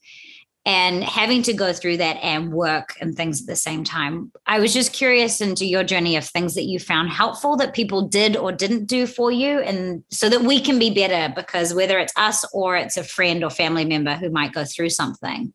and 0.64 1.02
having 1.02 1.42
to 1.42 1.52
go 1.52 1.72
through 1.72 1.96
that 1.96 2.16
and 2.22 2.52
work 2.52 2.94
and 3.00 3.16
things 3.16 3.40
at 3.40 3.46
the 3.48 3.56
same 3.56 3.82
time. 3.82 4.30
I 4.46 4.60
was 4.60 4.72
just 4.72 4.92
curious 4.92 5.40
into 5.40 5.66
your 5.66 5.82
journey 5.82 6.16
of 6.16 6.24
things 6.24 6.54
that 6.54 6.64
you 6.64 6.78
found 6.78 7.10
helpful 7.10 7.56
that 7.56 7.74
people 7.74 8.02
did 8.02 8.36
or 8.36 8.52
didn't 8.52 8.86
do 8.86 9.06
for 9.06 9.32
you, 9.32 9.58
and 9.60 10.04
so 10.10 10.28
that 10.28 10.42
we 10.42 10.60
can 10.60 10.78
be 10.78 10.94
better 10.94 11.32
because 11.34 11.74
whether 11.74 11.98
it's 11.98 12.12
us 12.16 12.44
or 12.52 12.76
it's 12.76 12.96
a 12.96 13.04
friend 13.04 13.42
or 13.42 13.50
family 13.50 13.84
member 13.84 14.14
who 14.14 14.30
might 14.30 14.52
go 14.52 14.64
through 14.64 14.90
something. 14.90 15.52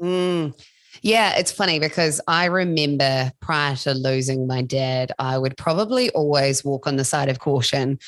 Mm. 0.00 0.54
Yeah, 1.00 1.36
it's 1.36 1.50
funny 1.50 1.80
because 1.80 2.20
I 2.28 2.44
remember 2.44 3.32
prior 3.40 3.74
to 3.76 3.94
losing 3.94 4.46
my 4.46 4.62
dad, 4.62 5.12
I 5.18 5.38
would 5.38 5.56
probably 5.56 6.10
always 6.10 6.64
walk 6.64 6.86
on 6.86 6.96
the 6.96 7.04
side 7.04 7.28
of 7.28 7.38
caution. 7.38 7.98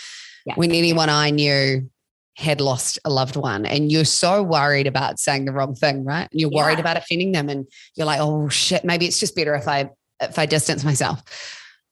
Yeah. 0.44 0.54
When 0.56 0.72
anyone 0.72 1.08
I 1.08 1.30
knew 1.30 1.90
had 2.36 2.60
lost 2.60 2.98
a 3.04 3.10
loved 3.10 3.36
one 3.36 3.64
and 3.64 3.92
you're 3.92 4.04
so 4.04 4.42
worried 4.42 4.86
about 4.86 5.18
saying 5.20 5.44
the 5.44 5.52
wrong 5.52 5.74
thing, 5.74 6.04
right? 6.04 6.28
And 6.30 6.40
you're 6.40 6.50
yeah. 6.52 6.64
worried 6.64 6.80
about 6.80 6.96
offending 6.96 7.32
them 7.32 7.48
and 7.48 7.66
you're 7.94 8.06
like, 8.06 8.20
oh 8.20 8.48
shit, 8.48 8.84
maybe 8.84 9.06
it's 9.06 9.20
just 9.20 9.36
better 9.36 9.54
if 9.54 9.68
I 9.68 9.90
if 10.20 10.38
I 10.38 10.46
distance 10.46 10.84
myself. 10.84 11.22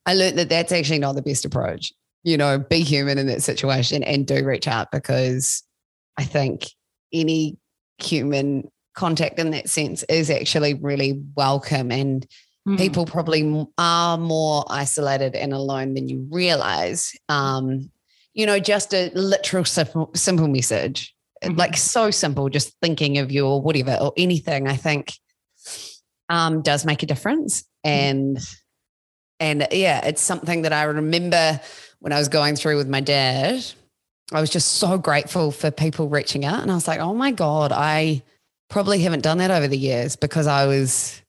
I 0.04 0.14
learned 0.14 0.38
that 0.38 0.48
that's 0.48 0.72
actually 0.72 0.98
not 0.98 1.14
the 1.14 1.22
best 1.22 1.44
approach. 1.44 1.92
You 2.24 2.36
know, 2.36 2.58
be 2.58 2.80
human 2.80 3.18
in 3.18 3.26
that 3.28 3.42
situation 3.42 4.02
and 4.02 4.26
do 4.26 4.44
reach 4.44 4.66
out 4.66 4.90
because 4.90 5.62
I 6.16 6.24
think 6.24 6.68
any 7.12 7.58
human 7.98 8.68
contact 8.94 9.38
in 9.38 9.50
that 9.50 9.68
sense 9.68 10.02
is 10.04 10.30
actually 10.30 10.74
really 10.74 11.22
welcome 11.36 11.90
and 11.90 12.26
mm. 12.68 12.78
people 12.78 13.06
probably 13.06 13.66
are 13.78 14.18
more 14.18 14.64
isolated 14.68 15.34
and 15.34 15.52
alone 15.52 15.94
than 15.94 16.08
you 16.08 16.26
realize 16.30 17.12
um, 17.28 17.90
you 18.34 18.46
know, 18.46 18.58
just 18.58 18.94
a 18.94 19.10
literal 19.14 19.64
simple, 19.64 20.10
simple 20.14 20.48
message, 20.48 21.14
mm-hmm. 21.42 21.56
like 21.56 21.76
so 21.76 22.10
simple, 22.10 22.48
just 22.48 22.74
thinking 22.80 23.18
of 23.18 23.30
you 23.30 23.46
or 23.46 23.60
whatever 23.60 23.96
or 24.00 24.12
anything, 24.16 24.68
I 24.68 24.76
think 24.76 25.12
um, 26.28 26.62
does 26.62 26.84
make 26.84 27.02
a 27.02 27.06
difference. 27.06 27.64
And 27.84 28.36
mm-hmm. 28.36 28.54
and 29.40 29.68
yeah, 29.70 30.04
it's 30.06 30.22
something 30.22 30.62
that 30.62 30.72
I 30.72 30.84
remember 30.84 31.60
when 32.00 32.12
I 32.12 32.18
was 32.18 32.28
going 32.28 32.56
through 32.56 32.76
with 32.76 32.88
my 32.88 33.00
dad. 33.00 33.64
I 34.32 34.40
was 34.40 34.50
just 34.50 34.76
so 34.76 34.96
grateful 34.96 35.50
for 35.50 35.70
people 35.70 36.08
reaching 36.08 36.44
out. 36.44 36.62
And 36.62 36.70
I 36.70 36.74
was 36.74 36.88
like, 36.88 37.00
oh 37.00 37.12
my 37.12 37.32
God, 37.32 37.70
I 37.70 38.22
probably 38.70 39.00
haven't 39.00 39.22
done 39.22 39.38
that 39.38 39.50
over 39.50 39.68
the 39.68 39.76
years 39.76 40.16
because 40.16 40.46
I 40.46 40.66
was 40.66 41.20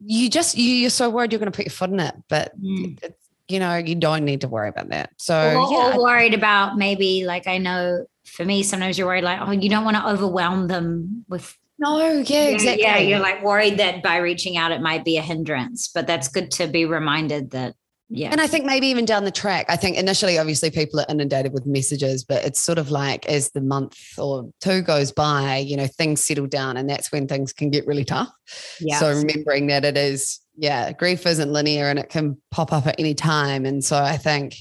you 0.00 0.28
just 0.28 0.56
you, 0.56 0.64
you're 0.64 0.90
so 0.90 1.10
worried 1.10 1.32
you're 1.32 1.38
going 1.38 1.52
to 1.52 1.56
put 1.56 1.66
your 1.66 1.72
foot 1.72 1.90
in 1.90 2.00
it 2.00 2.14
but 2.28 2.58
mm. 2.60 2.98
You 3.48 3.58
know, 3.58 3.76
you 3.76 3.94
don't 3.94 4.24
need 4.24 4.40
to 4.42 4.48
worry 4.48 4.68
about 4.68 4.88
that. 4.90 5.10
So, 5.16 5.34
or, 5.34 5.72
yeah. 5.72 5.96
Or 5.96 6.02
worried 6.02 6.34
about 6.34 6.76
maybe 6.76 7.24
like 7.24 7.46
I 7.46 7.58
know 7.58 8.06
for 8.24 8.44
me, 8.44 8.62
sometimes 8.62 8.98
you're 8.98 9.06
worried 9.06 9.24
like, 9.24 9.40
oh, 9.40 9.52
you 9.52 9.68
don't 9.68 9.84
want 9.84 9.96
to 9.96 10.08
overwhelm 10.08 10.68
them 10.68 11.24
with. 11.28 11.56
No, 11.78 11.98
yeah, 11.98 12.48
exactly. 12.48 12.82
Yeah, 12.82 12.98
you're 12.98 13.20
like 13.20 13.42
worried 13.44 13.78
that 13.78 14.02
by 14.02 14.16
reaching 14.16 14.56
out, 14.56 14.72
it 14.72 14.80
might 14.80 15.04
be 15.04 15.18
a 15.18 15.22
hindrance, 15.22 15.88
but 15.88 16.06
that's 16.06 16.28
good 16.28 16.50
to 16.52 16.66
be 16.66 16.86
reminded 16.86 17.50
that 17.50 17.74
yeah. 18.08 18.28
And 18.30 18.40
I 18.40 18.46
think 18.46 18.64
maybe 18.64 18.86
even 18.86 19.04
down 19.04 19.24
the 19.24 19.32
track, 19.32 19.66
I 19.68 19.74
think 19.74 19.96
initially, 19.96 20.38
obviously, 20.38 20.70
people 20.70 21.00
are 21.00 21.06
inundated 21.08 21.52
with 21.52 21.66
messages, 21.66 22.22
but 22.22 22.44
it's 22.44 22.60
sort 22.60 22.78
of 22.78 22.90
like 22.90 23.26
as 23.26 23.50
the 23.50 23.60
month 23.60 23.98
or 24.16 24.48
two 24.60 24.82
goes 24.82 25.10
by, 25.10 25.56
you 25.56 25.76
know, 25.76 25.88
things 25.88 26.22
settle 26.22 26.46
down 26.46 26.76
and 26.76 26.88
that's 26.88 27.10
when 27.10 27.26
things 27.26 27.52
can 27.52 27.68
get 27.68 27.84
really 27.84 28.04
tough. 28.04 28.30
Yeah. 28.80 29.00
So 29.00 29.08
remembering 29.08 29.66
that 29.68 29.84
it 29.84 29.96
is 29.96 30.38
yeah, 30.56 30.92
grief 30.92 31.26
isn't 31.26 31.52
linear 31.52 31.88
and 31.88 31.98
it 31.98 32.08
can 32.08 32.40
pop 32.50 32.72
up 32.72 32.86
at 32.86 32.96
any 32.98 33.14
time. 33.14 33.64
And 33.64 33.84
so 33.84 33.96
I 33.96 34.16
think, 34.16 34.56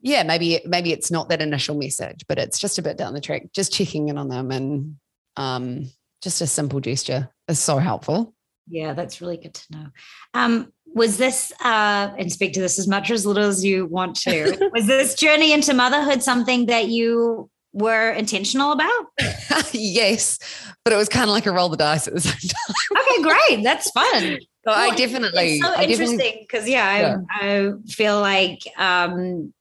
yeah, 0.00 0.22
maybe 0.22 0.60
maybe 0.64 0.92
it's 0.92 1.10
not 1.10 1.28
that 1.28 1.42
initial 1.42 1.76
message, 1.76 2.24
but 2.28 2.38
it's 2.38 2.58
just 2.58 2.78
a 2.78 2.82
bit 2.82 2.96
down 2.96 3.14
the 3.14 3.20
track, 3.20 3.52
just 3.54 3.72
checking 3.72 4.08
in 4.08 4.16
on 4.16 4.28
them 4.28 4.50
and 4.50 4.96
um, 5.36 5.90
just 6.22 6.40
a 6.40 6.46
simple 6.46 6.80
gesture 6.80 7.30
is 7.48 7.58
so 7.58 7.78
helpful. 7.78 8.34
Yeah, 8.68 8.94
that's 8.94 9.20
really 9.20 9.36
good 9.36 9.54
to 9.54 9.72
know. 9.72 9.86
Um, 10.32 10.72
was 10.86 11.18
this 11.18 11.52
uh, 11.62 12.12
and 12.16 12.32
speak 12.32 12.52
to 12.54 12.60
this 12.60 12.78
as 12.78 12.88
much 12.88 13.10
or 13.10 13.14
as 13.14 13.26
little 13.26 13.44
as 13.44 13.64
you 13.64 13.86
want 13.86 14.16
to? 14.22 14.70
was 14.72 14.86
this 14.86 15.14
journey 15.14 15.52
into 15.52 15.74
motherhood 15.74 16.22
something 16.22 16.66
that 16.66 16.88
you 16.88 17.50
were 17.72 18.10
intentional 18.12 18.72
about? 18.72 19.06
yes, 19.72 20.38
but 20.84 20.92
it 20.92 20.96
was 20.96 21.08
kind 21.08 21.28
of 21.28 21.34
like 21.34 21.46
a 21.46 21.52
roll 21.52 21.68
the 21.68 21.76
dice 21.76 22.08
at 22.08 22.14
the 22.14 22.20
same 22.20 22.32
time. 22.50 23.02
okay, 23.02 23.22
great. 23.22 23.64
That's 23.64 23.90
fun. 23.90 24.38
So 24.66 24.72
I 24.72 24.94
definitely. 24.94 25.56
It's 25.56 25.64
so 25.64 25.72
I 25.72 25.84
interesting 25.84 26.38
because 26.40 26.68
yeah, 26.68 26.98
yeah, 26.98 27.16
I, 27.30 27.68
I 27.68 27.72
feel 27.88 28.20
like 28.20 28.60
um, 28.76 29.54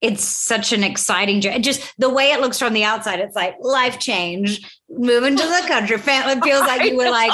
it's 0.00 0.24
such 0.24 0.72
an 0.72 0.82
exciting 0.82 1.42
journey. 1.42 1.60
Just 1.60 1.92
the 1.98 2.08
way 2.08 2.32
it 2.32 2.40
looks 2.40 2.58
from 2.58 2.72
the 2.72 2.84
outside, 2.84 3.20
it's 3.20 3.36
like 3.36 3.56
life 3.60 3.98
change, 3.98 4.60
moving 4.88 5.36
to 5.36 5.42
the 5.42 5.64
country. 5.68 5.96
It 5.96 6.42
feels 6.42 6.62
like 6.62 6.90
you 6.90 6.96
were 6.96 7.10
like, 7.10 7.30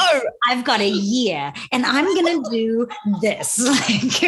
I've 0.48 0.64
got 0.64 0.80
a 0.80 0.88
year 0.88 1.52
and 1.70 1.86
I'm 1.86 2.06
going 2.06 2.42
to 2.42 2.50
do 2.50 2.88
this. 3.20 3.56
Like, 3.76 4.22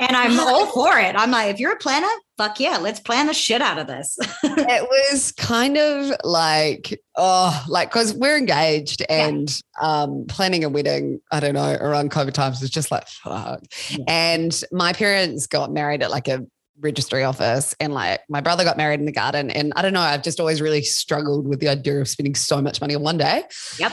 and 0.00 0.16
I'm 0.16 0.38
all 0.38 0.66
for 0.66 0.98
it. 0.98 1.16
I'm 1.16 1.30
like, 1.30 1.52
if 1.52 1.60
you're 1.60 1.72
a 1.72 1.76
planner, 1.76 2.06
fuck 2.36 2.58
yeah, 2.58 2.78
let's 2.78 3.00
plan 3.00 3.26
the 3.26 3.34
shit 3.34 3.62
out 3.62 3.78
of 3.78 3.86
this. 3.86 4.18
it 4.42 4.88
was 5.12 5.32
kind 5.32 5.76
of 5.76 6.12
like, 6.24 7.00
oh, 7.16 7.64
like, 7.68 7.90
because 7.90 8.14
we're 8.14 8.36
engaged 8.36 9.04
and 9.08 9.60
yeah. 9.80 10.02
um, 10.02 10.24
planning 10.28 10.64
a 10.64 10.68
wedding, 10.68 11.20
I 11.30 11.40
don't 11.40 11.54
know, 11.54 11.74
around 11.74 12.10
COVID 12.10 12.32
times 12.32 12.62
is 12.62 12.70
just 12.70 12.90
like, 12.90 13.06
fuck. 13.08 13.62
Yeah. 13.90 14.04
And 14.08 14.62
my 14.72 14.92
parents 14.92 15.46
got 15.46 15.72
married 15.72 16.02
at 16.02 16.10
like 16.10 16.28
a 16.28 16.44
registry 16.80 17.22
office 17.22 17.74
and 17.78 17.94
like 17.94 18.20
my 18.28 18.40
brother 18.40 18.64
got 18.64 18.76
married 18.76 18.98
in 18.98 19.06
the 19.06 19.12
garden 19.12 19.48
and 19.48 19.72
I 19.76 19.82
don't 19.82 19.92
know 19.92 20.00
I've 20.00 20.24
just 20.24 20.40
always 20.40 20.60
really 20.60 20.82
struggled 20.82 21.46
with 21.46 21.60
the 21.60 21.68
idea 21.68 22.00
of 22.00 22.08
spending 22.08 22.34
so 22.34 22.60
much 22.60 22.80
money 22.80 22.96
on 22.96 23.02
one 23.02 23.16
day. 23.16 23.44
Yep. 23.78 23.92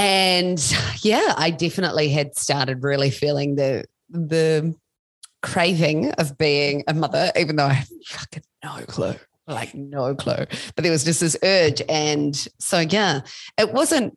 And 0.00 0.74
yeah, 1.02 1.34
I 1.36 1.50
definitely 1.50 2.08
had 2.08 2.36
started 2.36 2.82
really 2.82 3.10
feeling 3.10 3.54
the 3.54 3.84
the 4.08 4.74
craving 5.42 6.10
of 6.12 6.36
being 6.38 6.84
a 6.86 6.94
mother 6.94 7.32
even 7.38 7.56
though 7.56 7.66
I 7.66 7.74
had 7.74 7.88
fucking 8.06 8.42
no 8.64 8.84
clue. 8.86 9.14
Like 9.46 9.74
no 9.74 10.14
clue. 10.14 10.46
But 10.76 10.82
there 10.82 10.92
was 10.92 11.04
just 11.04 11.20
this 11.20 11.36
urge 11.42 11.82
and 11.88 12.36
so 12.58 12.80
yeah, 12.80 13.20
it 13.58 13.72
wasn't 13.72 14.16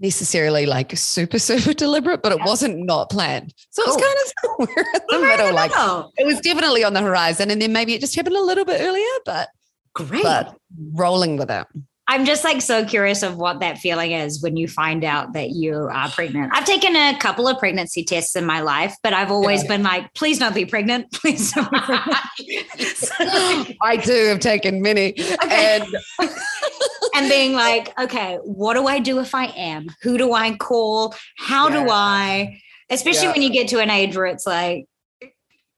necessarily 0.00 0.66
like 0.66 0.96
super 0.96 1.38
super 1.50 1.72
deliberate 1.72 2.22
but 2.22 2.32
it 2.32 2.40
wasn't 2.44 2.84
not 2.84 3.10
planned 3.10 3.54
so 3.70 3.84
cool. 3.84 3.94
it's 3.94 4.02
kind 4.02 4.18
of 4.18 4.68
somewhere 4.68 4.86
in 4.94 5.20
the 5.20 5.26
middle 5.26 5.54
like 5.54 5.70
it 6.16 6.26
was 6.26 6.40
definitely 6.40 6.82
on 6.82 6.94
the 6.94 7.00
horizon 7.00 7.50
and 7.50 7.62
then 7.62 7.72
maybe 7.72 7.94
it 7.94 8.00
just 8.00 8.14
happened 8.16 8.36
a 8.36 8.42
little 8.42 8.64
bit 8.64 8.80
earlier 8.80 9.04
but 9.24 9.48
great 9.94 10.22
but 10.22 10.56
rolling 10.94 11.36
with 11.36 11.50
it 11.50 11.66
I'm 12.06 12.26
just 12.26 12.44
like 12.44 12.60
so 12.60 12.84
curious 12.84 13.22
of 13.22 13.36
what 13.36 13.60
that 13.60 13.78
feeling 13.78 14.12
is 14.12 14.42
when 14.42 14.58
you 14.58 14.68
find 14.68 15.04
out 15.04 15.32
that 15.32 15.50
you 15.50 15.88
are 15.90 16.10
pregnant. 16.10 16.52
I've 16.54 16.66
taken 16.66 16.94
a 16.94 17.16
couple 17.18 17.48
of 17.48 17.58
pregnancy 17.58 18.04
tests 18.04 18.36
in 18.36 18.44
my 18.44 18.60
life, 18.60 18.94
but 19.02 19.14
I've 19.14 19.30
always 19.30 19.62
yeah. 19.62 19.68
been 19.68 19.82
like, 19.82 20.12
please 20.12 20.38
don't 20.38 20.54
be 20.54 20.66
pregnant. 20.66 21.10
Please 21.12 21.52
don't 21.52 21.70
be 21.70 21.78
pregnant. 21.80 22.16
I 23.82 23.96
too 24.02 24.26
have 24.26 24.40
taken 24.40 24.82
many. 24.82 25.12
Okay. 25.12 25.80
And 25.80 25.84
and 27.14 27.28
being 27.28 27.54
like, 27.54 27.98
okay, 27.98 28.38
what 28.42 28.74
do 28.74 28.86
I 28.86 28.98
do 28.98 29.20
if 29.20 29.34
I 29.34 29.46
am? 29.46 29.86
Who 30.02 30.18
do 30.18 30.34
I 30.34 30.54
call? 30.56 31.14
How 31.38 31.68
yeah. 31.68 31.84
do 31.84 31.90
I? 31.90 32.60
Especially 32.90 33.28
yeah. 33.28 33.32
when 33.32 33.42
you 33.42 33.50
get 33.50 33.68
to 33.68 33.80
an 33.80 33.88
age 33.88 34.14
where 34.14 34.26
it's 34.26 34.46
like, 34.46 34.86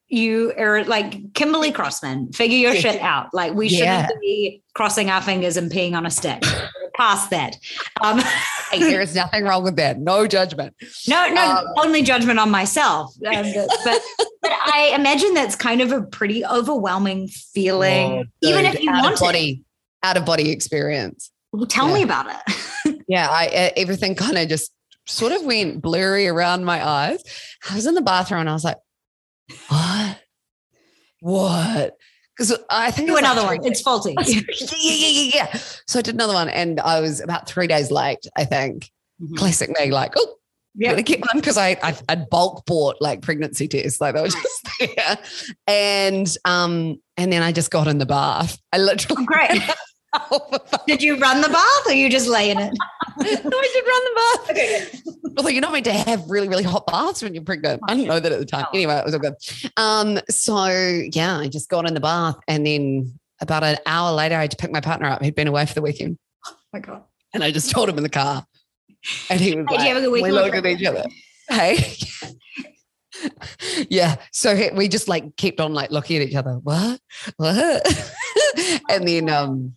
you 0.09 0.53
are 0.57 0.85
like 0.85 1.35
Kimberly 1.35 1.73
Crossman, 1.73 2.33
figure 2.33 2.59
your 2.59 2.75
shit 2.75 3.01
out. 3.01 3.33
Like 3.35 3.55
we 3.55 3.69
shouldn't 3.69 4.13
be 4.21 4.63
crossing 4.75 5.11
our 5.11 5.21
fingers 5.21 5.57
and 5.57 5.71
peeing 5.71 5.95
on 5.95 6.07
a 6.07 6.11
stick. 6.11 6.43
Past 6.95 7.31
that. 7.31 7.57
Um, 8.01 8.19
hey, 8.71 8.79
there's 8.81 9.15
nothing 9.15 9.45
wrong 9.45 9.65
with 9.65 9.77
that. 9.77 9.99
No 9.99 10.27
judgment. 10.27 10.75
No, 11.09 11.29
no, 11.29 11.43
um, 11.43 11.65
only 11.79 12.03
judgment 12.03 12.39
on 12.39 12.51
myself. 12.51 13.13
Um, 13.27 13.45
but, 13.85 14.01
but 14.43 14.53
I 14.53 14.93
imagine 14.95 15.35
that's 15.35 15.57
kind 15.57 15.81
of 15.83 15.93
a 15.93 16.03
pretty 16.03 16.45
overwhelming 16.45 17.29
feeling, 17.29 18.25
oh, 18.25 18.25
even 18.43 18.65
if 18.65 18.81
you 18.81 18.91
want 18.93 19.17
to 19.17 19.23
body. 19.23 19.65
out 20.03 20.17
of 20.17 20.25
body 20.25 20.51
experience. 20.51 21.31
Well, 21.53 21.67
tell 21.67 21.89
Yeah. 21.89 21.95
me 21.95 22.03
about 22.03 22.27
it. 22.29 23.03
Yeah, 23.09 23.29
I 23.31 23.73
everything 23.77 24.15
kind 24.15 24.39
of 24.39 24.49
just 24.49 24.73
sort 25.07 25.33
of 25.33 25.43
went 25.45 25.83
blurry 25.83 26.29
around 26.29 26.65
my 26.65 26.87
eyes. 26.87 27.23
I 27.71 27.75
was 27.75 27.87
in 27.87 27.95
the 27.95 28.01
bathroom 28.03 28.41
and 28.41 28.51
I 28.51 28.53
was 28.53 28.65
like, 28.65 28.77
"What? 29.69 30.21
What?" 31.21 31.97
Because 32.37 32.59
I 32.69 32.91
think 32.91 33.09
Do 33.09 33.15
like 33.15 33.25
another 33.25 33.45
one. 33.45 33.65
It's 33.65 33.81
faulty. 33.81 34.15
yeah, 34.27 34.43
yeah, 34.79 35.09
yeah, 35.09 35.31
yeah. 35.35 35.61
So 35.87 35.99
I 35.99 36.03
did 36.03 36.15
another 36.15 36.35
one, 36.35 36.49
and 36.51 36.79
I 36.81 37.01
was 37.01 37.21
about 37.21 37.49
three 37.49 37.67
days 37.67 37.91
late. 37.91 38.27
I 38.37 38.45
think 38.45 38.91
Mhm. 39.23 39.37
classic 39.39 39.71
me, 39.79 39.91
like, 39.91 40.13
oh, 40.17 40.35
Yeah. 40.75 41.01
get 41.01 41.21
one 41.21 41.37
because 41.41 41.57
I, 41.57 41.79
I 41.83 41.97
I'd 42.11 42.29
bulk 42.29 42.67
bought 42.67 42.97
like 43.01 43.23
pregnancy 43.23 43.67
tests, 43.69 43.99
like 44.03 44.15
they 44.15 44.21
were 44.21 44.29
just 44.29 44.69
there, 44.79 45.19
and 45.67 46.29
um, 46.45 47.01
and 47.17 47.33
then 47.33 47.43
I 47.43 47.53
just 47.53 47.71
got 47.71 47.89
in 47.89 47.97
the 47.97 48.05
bath. 48.07 48.59
I 48.73 48.77
literally 48.79 49.25
Great. 49.25 49.63
Did 50.87 51.03
you 51.03 51.17
run 51.19 51.41
the 51.41 51.49
bath 51.49 51.87
or 51.87 51.93
you 51.93 52.09
just 52.09 52.29
lay 52.29 52.51
in 52.51 52.59
it? 52.59 52.73
no, 53.19 53.25
I 53.25 53.71
did 53.73 53.85
run 53.87 54.05
the 54.05 54.13
bath. 54.15 54.51
Okay. 54.51 55.33
Although 55.37 55.49
you're 55.49 55.63
not 55.63 55.73
meant 55.73 55.85
to 55.87 55.93
have 55.93 56.29
really, 56.29 56.49
really 56.49 56.63
hot 56.63 56.87
baths 56.87 57.23
when 57.23 57.35
you're 57.35 57.43
pregnant. 57.43 57.81
I 57.89 57.95
didn't 57.95 58.09
know 58.09 58.21
that 58.21 58.33
at 58.33 58.39
the 58.39 58.47
time. 58.47 58.67
Oh. 58.67 58.75
Anyway, 58.75 58.95
it 58.95 59.05
was 59.05 59.15
all 59.15 59.21
good. 59.21 59.35
Um, 59.77 60.21
so 60.29 60.67
yeah, 61.13 61.39
I 61.39 61.49
just 61.49 61.69
got 61.69 61.87
in 61.87 61.95
the 61.95 62.01
bath 62.01 62.37
and 62.47 62.67
then 62.67 63.19
about 63.41 63.65
an 63.65 63.79
hour 63.87 64.13
later 64.13 64.37
I 64.37 64.43
had 64.43 64.51
to 64.51 64.57
pick 64.57 64.71
my 64.71 64.81
partner 64.81 65.09
up. 65.09 65.23
He'd 65.23 65.35
been 65.35 65.49
away 65.49 65.67
for 65.67 65.75
the 65.75 65.83
weekend. 65.83 66.19
Oh 66.47 66.57
my 66.73 66.81
God. 66.81 67.05
And 67.33 67.43
I 67.43 67.51
just 67.51 67.71
told 67.71 67.89
him 67.89 67.97
in 67.97 68.03
the 68.03 68.09
car. 68.09 68.47
And 69.31 69.41
he 69.41 69.57
was 69.57 69.67
Hey, 69.69 69.77
like, 69.77 69.79
did 69.79 69.89
you 69.89 69.95
have 69.95 69.97
a 69.99 70.07
good 70.07 70.23
we 70.23 70.31
looked 70.31 70.55
at 70.55 70.67
each 70.67 70.85
other. 70.85 71.05
Hey. 71.49 71.97
yeah. 73.89 74.17
So 74.33 74.71
we 74.75 74.89
just 74.89 75.09
like 75.09 75.37
kept 75.37 75.61
on 75.61 75.75
like 75.75 75.91
looking 75.91 76.21
at 76.21 76.29
each 76.29 76.35
other. 76.35 76.55
What? 76.63 77.01
What? 77.37 77.87
and 78.91 79.07
then 79.07 79.31
um 79.31 79.76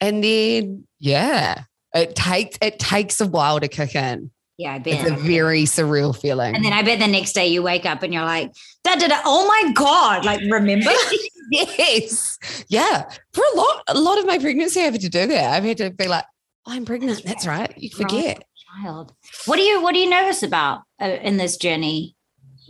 and 0.00 0.22
then 0.22 0.86
yeah. 0.98 1.64
It 1.92 2.14
takes 2.14 2.56
it 2.62 2.78
takes 2.78 3.20
a 3.20 3.26
while 3.26 3.58
to 3.60 3.66
kick 3.68 3.94
in. 3.94 4.30
Yeah, 4.58 4.74
I 4.74 4.82
It's 4.84 5.10
a 5.10 5.14
very 5.14 5.62
surreal 5.64 6.14
feeling. 6.16 6.54
And 6.54 6.64
then 6.64 6.72
I 6.72 6.82
bet 6.82 6.98
the 6.98 7.06
next 7.06 7.32
day 7.32 7.46
you 7.46 7.62
wake 7.62 7.86
up 7.86 8.02
and 8.02 8.12
you're 8.12 8.24
like, 8.24 8.52
da 8.84 8.94
da 8.94 9.08
da. 9.08 9.20
Oh 9.24 9.48
my 9.48 9.72
God. 9.72 10.24
Like, 10.24 10.40
remember? 10.50 10.90
yes. 11.50 12.38
Yeah. 12.68 13.10
For 13.32 13.42
a 13.54 13.56
lot, 13.56 13.82
a 13.88 13.98
lot 13.98 14.18
of 14.18 14.26
my 14.26 14.38
pregnancy, 14.38 14.82
I've 14.82 14.92
had 14.92 15.00
to 15.00 15.08
do 15.08 15.26
that. 15.28 15.54
I've 15.54 15.64
had 15.64 15.78
to 15.78 15.90
be 15.90 16.08
like, 16.08 16.24
"Oh, 16.66 16.72
I'm 16.72 16.84
pregnant. 16.84 17.22
That's 17.24 17.46
right. 17.46 17.72
You 17.76 17.88
Right. 17.98 18.10
forget. 18.10 18.44
Child. 18.82 19.14
What 19.46 19.56
do 19.56 19.62
you 19.62 19.82
What 19.82 19.94
are 19.94 19.98
you 19.98 20.10
nervous 20.10 20.42
about 20.42 20.82
uh, 21.00 21.06
in 21.22 21.38
this 21.38 21.56
journey? 21.56 22.14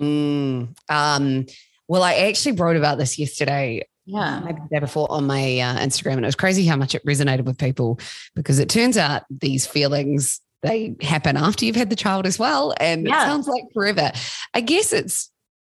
Mm, 0.01 0.75
um, 0.89 1.47
well, 1.89 2.03
I 2.03 2.15
actually 2.15 2.53
wrote 2.53 2.77
about 2.77 2.99
this 2.99 3.19
yesterday, 3.19 3.87
Yeah. 4.13 4.41
maybe 4.41 4.59
the 4.69 4.77
day 4.77 4.81
before 4.81 5.11
on 5.11 5.27
my 5.27 5.59
uh, 5.61 5.79
Instagram, 5.79 6.15
and 6.15 6.25
it 6.25 6.29
was 6.29 6.35
crazy 6.37 6.67
how 6.67 6.77
much 6.77 6.95
it 6.95 7.05
resonated 7.07 7.45
with 7.45 7.59
people 7.59 7.99
because 8.35 8.59
it 8.59 8.69
turns 8.69 8.97
out 8.99 9.23
these 9.31 9.67
feelings 9.67 10.41
they 10.63 10.95
happen 11.01 11.37
after 11.39 11.65
you've 11.65 11.77
had 11.77 11.89
the 11.91 11.97
child 11.97 12.27
as 12.27 12.39
well, 12.39 12.75
and 12.81 13.07
Yeah. 13.07 13.23
it 13.23 13.27
sounds 13.27 13.49
like 13.49 13.65
forever. 13.73 14.13
I 14.55 14.61
guess 14.61 14.93
it's 14.93 15.31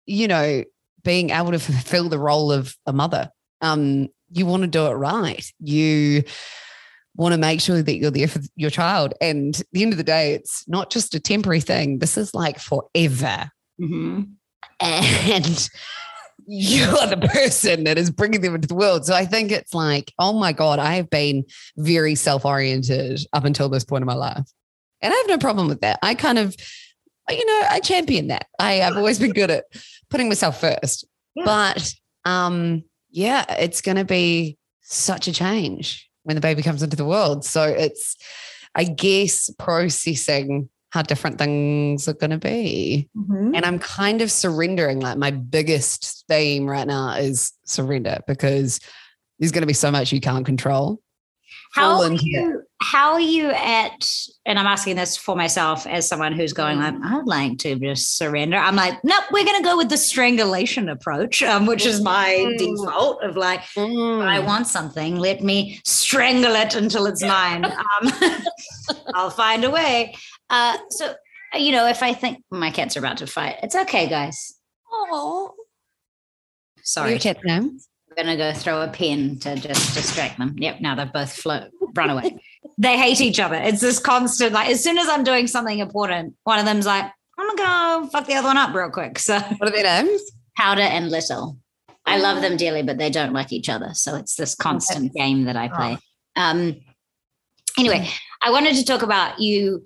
you 0.07 0.27
know 0.29 0.65
being 1.05 1.31
able 1.31 1.51
to 1.53 1.59
fulfill 1.59 2.09
the 2.09 2.19
role 2.19 2.51
of 2.53 2.77
a 2.87 2.93
mother. 2.93 3.31
Um, 3.61 4.09
you 4.33 4.47
want 4.47 4.63
to 4.63 4.67
do 4.69 4.87
it 4.87 4.93
right. 4.95 5.45
You 5.61 6.23
want 7.17 7.33
to 7.35 7.39
make 7.39 7.61
sure 7.61 7.83
that 7.83 7.97
you're 7.97 8.11
there 8.11 8.27
for 8.29 8.41
your 8.57 8.71
child. 8.71 9.13
And 9.21 9.55
at 9.61 9.67
the 9.73 9.83
end 9.83 9.93
of 9.93 9.99
the 9.99 10.05
day, 10.05 10.33
it's 10.35 10.67
not 10.69 10.91
just 10.91 11.15
a 11.15 11.21
temporary 11.21 11.61
thing. 11.61 11.99
This 11.99 12.17
is 12.17 12.35
like 12.35 12.59
forever 12.59 13.51
Mhm. 13.81 14.31
and 14.81 15.69
you're 16.47 17.07
the 17.07 17.29
person 17.33 17.85
that 17.85 17.99
is 17.99 18.11
bringing 18.11 18.41
them 18.41 18.55
into 18.55 18.69
the 18.69 18.75
world. 18.75 19.05
So 19.05 19.15
I 19.15 19.25
think 19.25 19.53
it's 19.53 19.75
like, 19.75 20.13
oh 20.19 20.33
my 20.33 20.53
God, 20.53 20.79
I 20.79 20.95
have 20.95 21.11
been 21.11 21.45
very 21.77 22.15
self 22.15 22.45
oriented 22.45 23.21
up 23.33 23.45
until 23.45 23.69
this 23.69 23.85
point 23.85 24.03
in 24.03 24.07
my 24.07 24.15
life. 24.15 24.47
And 25.01 25.13
I 25.13 25.17
have 25.17 25.29
no 25.29 25.39
problem 25.39 25.69
with 25.69 25.81
that. 25.81 25.99
I 26.03 26.15
kind 26.15 26.39
of, 26.39 26.55
you 27.29 27.45
know, 27.45 27.67
I 27.71 27.81
champion 27.81 28.29
that. 28.29 28.47
I, 28.59 28.83
I've 28.83 28.97
always 28.97 29.19
been 29.19 29.33
good 29.33 29.51
at 29.51 29.65
putting 30.11 30.29
myself 30.29 30.61
first. 30.61 31.07
Yeah. 31.35 31.45
But 31.45 31.95
um, 32.25 32.85
yeah, 33.11 33.45
it's 33.59 33.81
going 33.81 33.97
to 33.97 34.05
be 34.05 34.59
such 34.83 35.29
a 35.29 35.33
change 35.33 36.09
when 36.25 36.37
the 36.37 36.41
baby 36.41 36.63
comes 36.63 36.83
into 36.83 36.97
the 36.97 37.05
world. 37.05 37.45
So 37.45 37.65
it's, 37.65 38.17
I 38.75 38.85
guess, 38.85 39.51
processing 39.59 40.69
how 40.93 41.01
different 41.01 41.39
things 41.39 42.07
are 42.07 42.13
going 42.13 42.31
to 42.31 42.37
be 42.39 43.09
Mhm. 43.17 43.57
and 43.57 43.65
I'm 43.65 43.79
kind 43.79 44.21
of 44.21 44.31
surrendering. 44.31 45.01
Like 45.01 45.17
my 45.17 45.31
biggest 45.31 46.25
theme 46.29 46.69
right 46.69 46.87
now 46.87 47.15
is 47.15 47.53
surrender 47.65 48.19
because 48.29 48.79
there's 49.39 49.53
going 49.53 49.63
to 49.63 49.67
be 49.67 49.73
so 49.73 49.91
much 49.91 50.13
you 50.13 50.21
can't 50.21 50.45
control. 50.47 51.01
How 51.75 52.03
are 52.03 52.13
you, 52.13 52.63
how 52.83 53.13
are 53.15 53.21
you 53.21 53.51
at, 53.51 54.07
and 54.45 54.59
I'm 54.59 54.67
asking 54.67 54.97
this 54.97 55.17
for 55.17 55.35
myself 55.35 55.87
as 55.87 56.07
someone 56.07 56.33
who's 56.35 56.53
going 56.53 56.79
like, 56.79 56.95
I'd 57.03 57.23
like 57.27 57.59
to 57.61 57.77
just 57.77 58.19
surrender. 58.19 58.59
I'm 58.59 58.77
like, 58.77 59.03
nope, 59.05 59.25
we're 59.33 59.45
going 59.45 59.57
to 59.63 59.65
go 59.67 59.79
with 59.79 59.89
the 59.89 59.97
strangulation 59.97 60.91
approach, 60.91 61.43
um, 61.43 61.65
which 61.65 61.87
is 61.87 62.03
my 62.03 62.35
Mm. 62.47 62.59
default 62.59 63.23
of 63.23 63.37
like, 63.37 63.61
I 63.77 63.81
Mm. 63.81 64.47
want 64.47 64.67
something, 64.67 65.17
let 65.17 65.43
me 65.43 65.81
strangle 65.85 66.55
it 66.57 66.75
until 66.75 67.07
it's 67.07 67.23
mine. 67.23 67.65
Um, 67.65 68.13
I'll 69.15 69.31
find 69.31 69.65
a 69.65 69.71
way. 69.71 70.15
Uh, 70.51 70.77
so, 70.91 71.15
uh, 71.55 71.59
you 71.59 71.73
know, 71.73 71.87
if 71.87 72.03
I 72.03 72.13
think 72.15 72.43
my 72.51 72.71
cats 72.71 72.97
are 72.97 73.01
about 73.01 73.19
to 73.19 73.27
fight, 73.27 73.57
it's 73.63 73.75
okay, 73.75 74.09
guys. 74.09 74.55
Oh, 74.91 75.55
Sorry. 76.83 77.11
your 77.11 77.19
cat 77.19 77.39
name? 77.45 77.79
I'm 78.19 78.25
gonna 78.27 78.37
go 78.37 78.53
throw 78.53 78.83
a 78.83 78.89
pin 78.89 79.39
to 79.41 79.57
just 79.57 79.95
distract 79.95 80.39
them. 80.39 80.55
Yep, 80.59 80.81
now 80.81 80.95
they've 80.95 81.13
both 81.13 81.33
flo- 81.33 81.69
run 81.95 82.11
away. 82.11 82.37
they 82.79 82.99
hate 82.99 83.21
each 83.21 83.41
other. 83.41 83.55
It's 83.55 83.81
this 83.81 83.99
constant 83.99 84.53
like 84.53 84.69
as 84.69 84.83
soon 84.83 84.99
as 84.99 85.09
I'm 85.09 85.25
doing 85.25 85.47
something 85.47 85.79
important, 85.79 86.35
one 86.45 86.59
of 86.59 86.67
them's 86.67 86.87
like, 86.87 87.11
I'm 87.39 87.57
gonna 87.57 88.03
go 88.03 88.09
fuck 88.11 88.27
the 88.27 88.35
other 88.35 88.49
one 88.49 88.59
up 88.59 88.75
real 88.75 88.91
quick. 88.91 89.19
So 89.19 89.39
What 89.59 89.69
are 89.69 89.73
their 89.73 90.05
names? 90.05 90.23
Powder 90.57 90.83
and 90.83 91.11
Little. 91.11 91.59
I 92.05 92.19
love 92.19 92.43
them 92.43 92.57
dearly, 92.57 92.83
but 92.83 92.99
they 92.99 93.11
don't 93.11 93.33
like 93.33 93.53
each 93.53 93.69
other. 93.69 93.91
So 93.95 94.17
it's 94.17 94.35
this 94.35 94.55
constant 94.57 95.15
game 95.15 95.45
that 95.45 95.57
I 95.57 95.69
play. 95.69 95.99
Um 96.37 96.77
anyway, 97.79 98.09
I 98.43 98.51
wanted 98.51 98.75
to 98.77 98.85
talk 98.85 99.03
about 99.03 99.41
you 99.41 99.85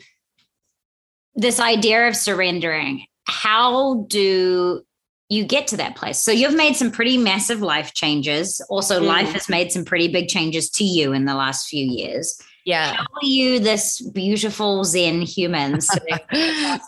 this 1.37 1.61
idea 1.61 2.09
of 2.09 2.17
surrendering. 2.17 3.05
How 3.29 4.05
do 4.09 4.83
you 5.29 5.45
get 5.45 5.67
to 5.69 5.77
that 5.79 5.97
place? 5.97 6.19
So 6.19 6.31
you've 6.33 6.55
made 6.57 6.75
some 6.77 6.91
pretty 6.91 7.19
massive 7.19 7.61
life 7.61 7.93
changes. 7.95 8.61
Also, 8.71 9.01
Mm. 9.01 9.07
life 9.07 9.33
has 9.33 9.49
made 9.49 9.73
some 9.73 9.85
pretty 9.85 10.09
big 10.09 10.29
changes 10.29 10.71
to 10.71 10.85
you 10.85 11.13
in 11.13 11.25
the 11.25 11.35
last 11.35 11.69
few 11.69 11.85
years. 11.85 12.41
Yeah. 12.65 12.95
How 12.95 13.03
are 13.03 13.25
you 13.27 13.59
this 13.61 14.01
beautiful 14.01 14.83
Zen 14.85 15.23
human? 15.23 15.81
So 15.81 15.99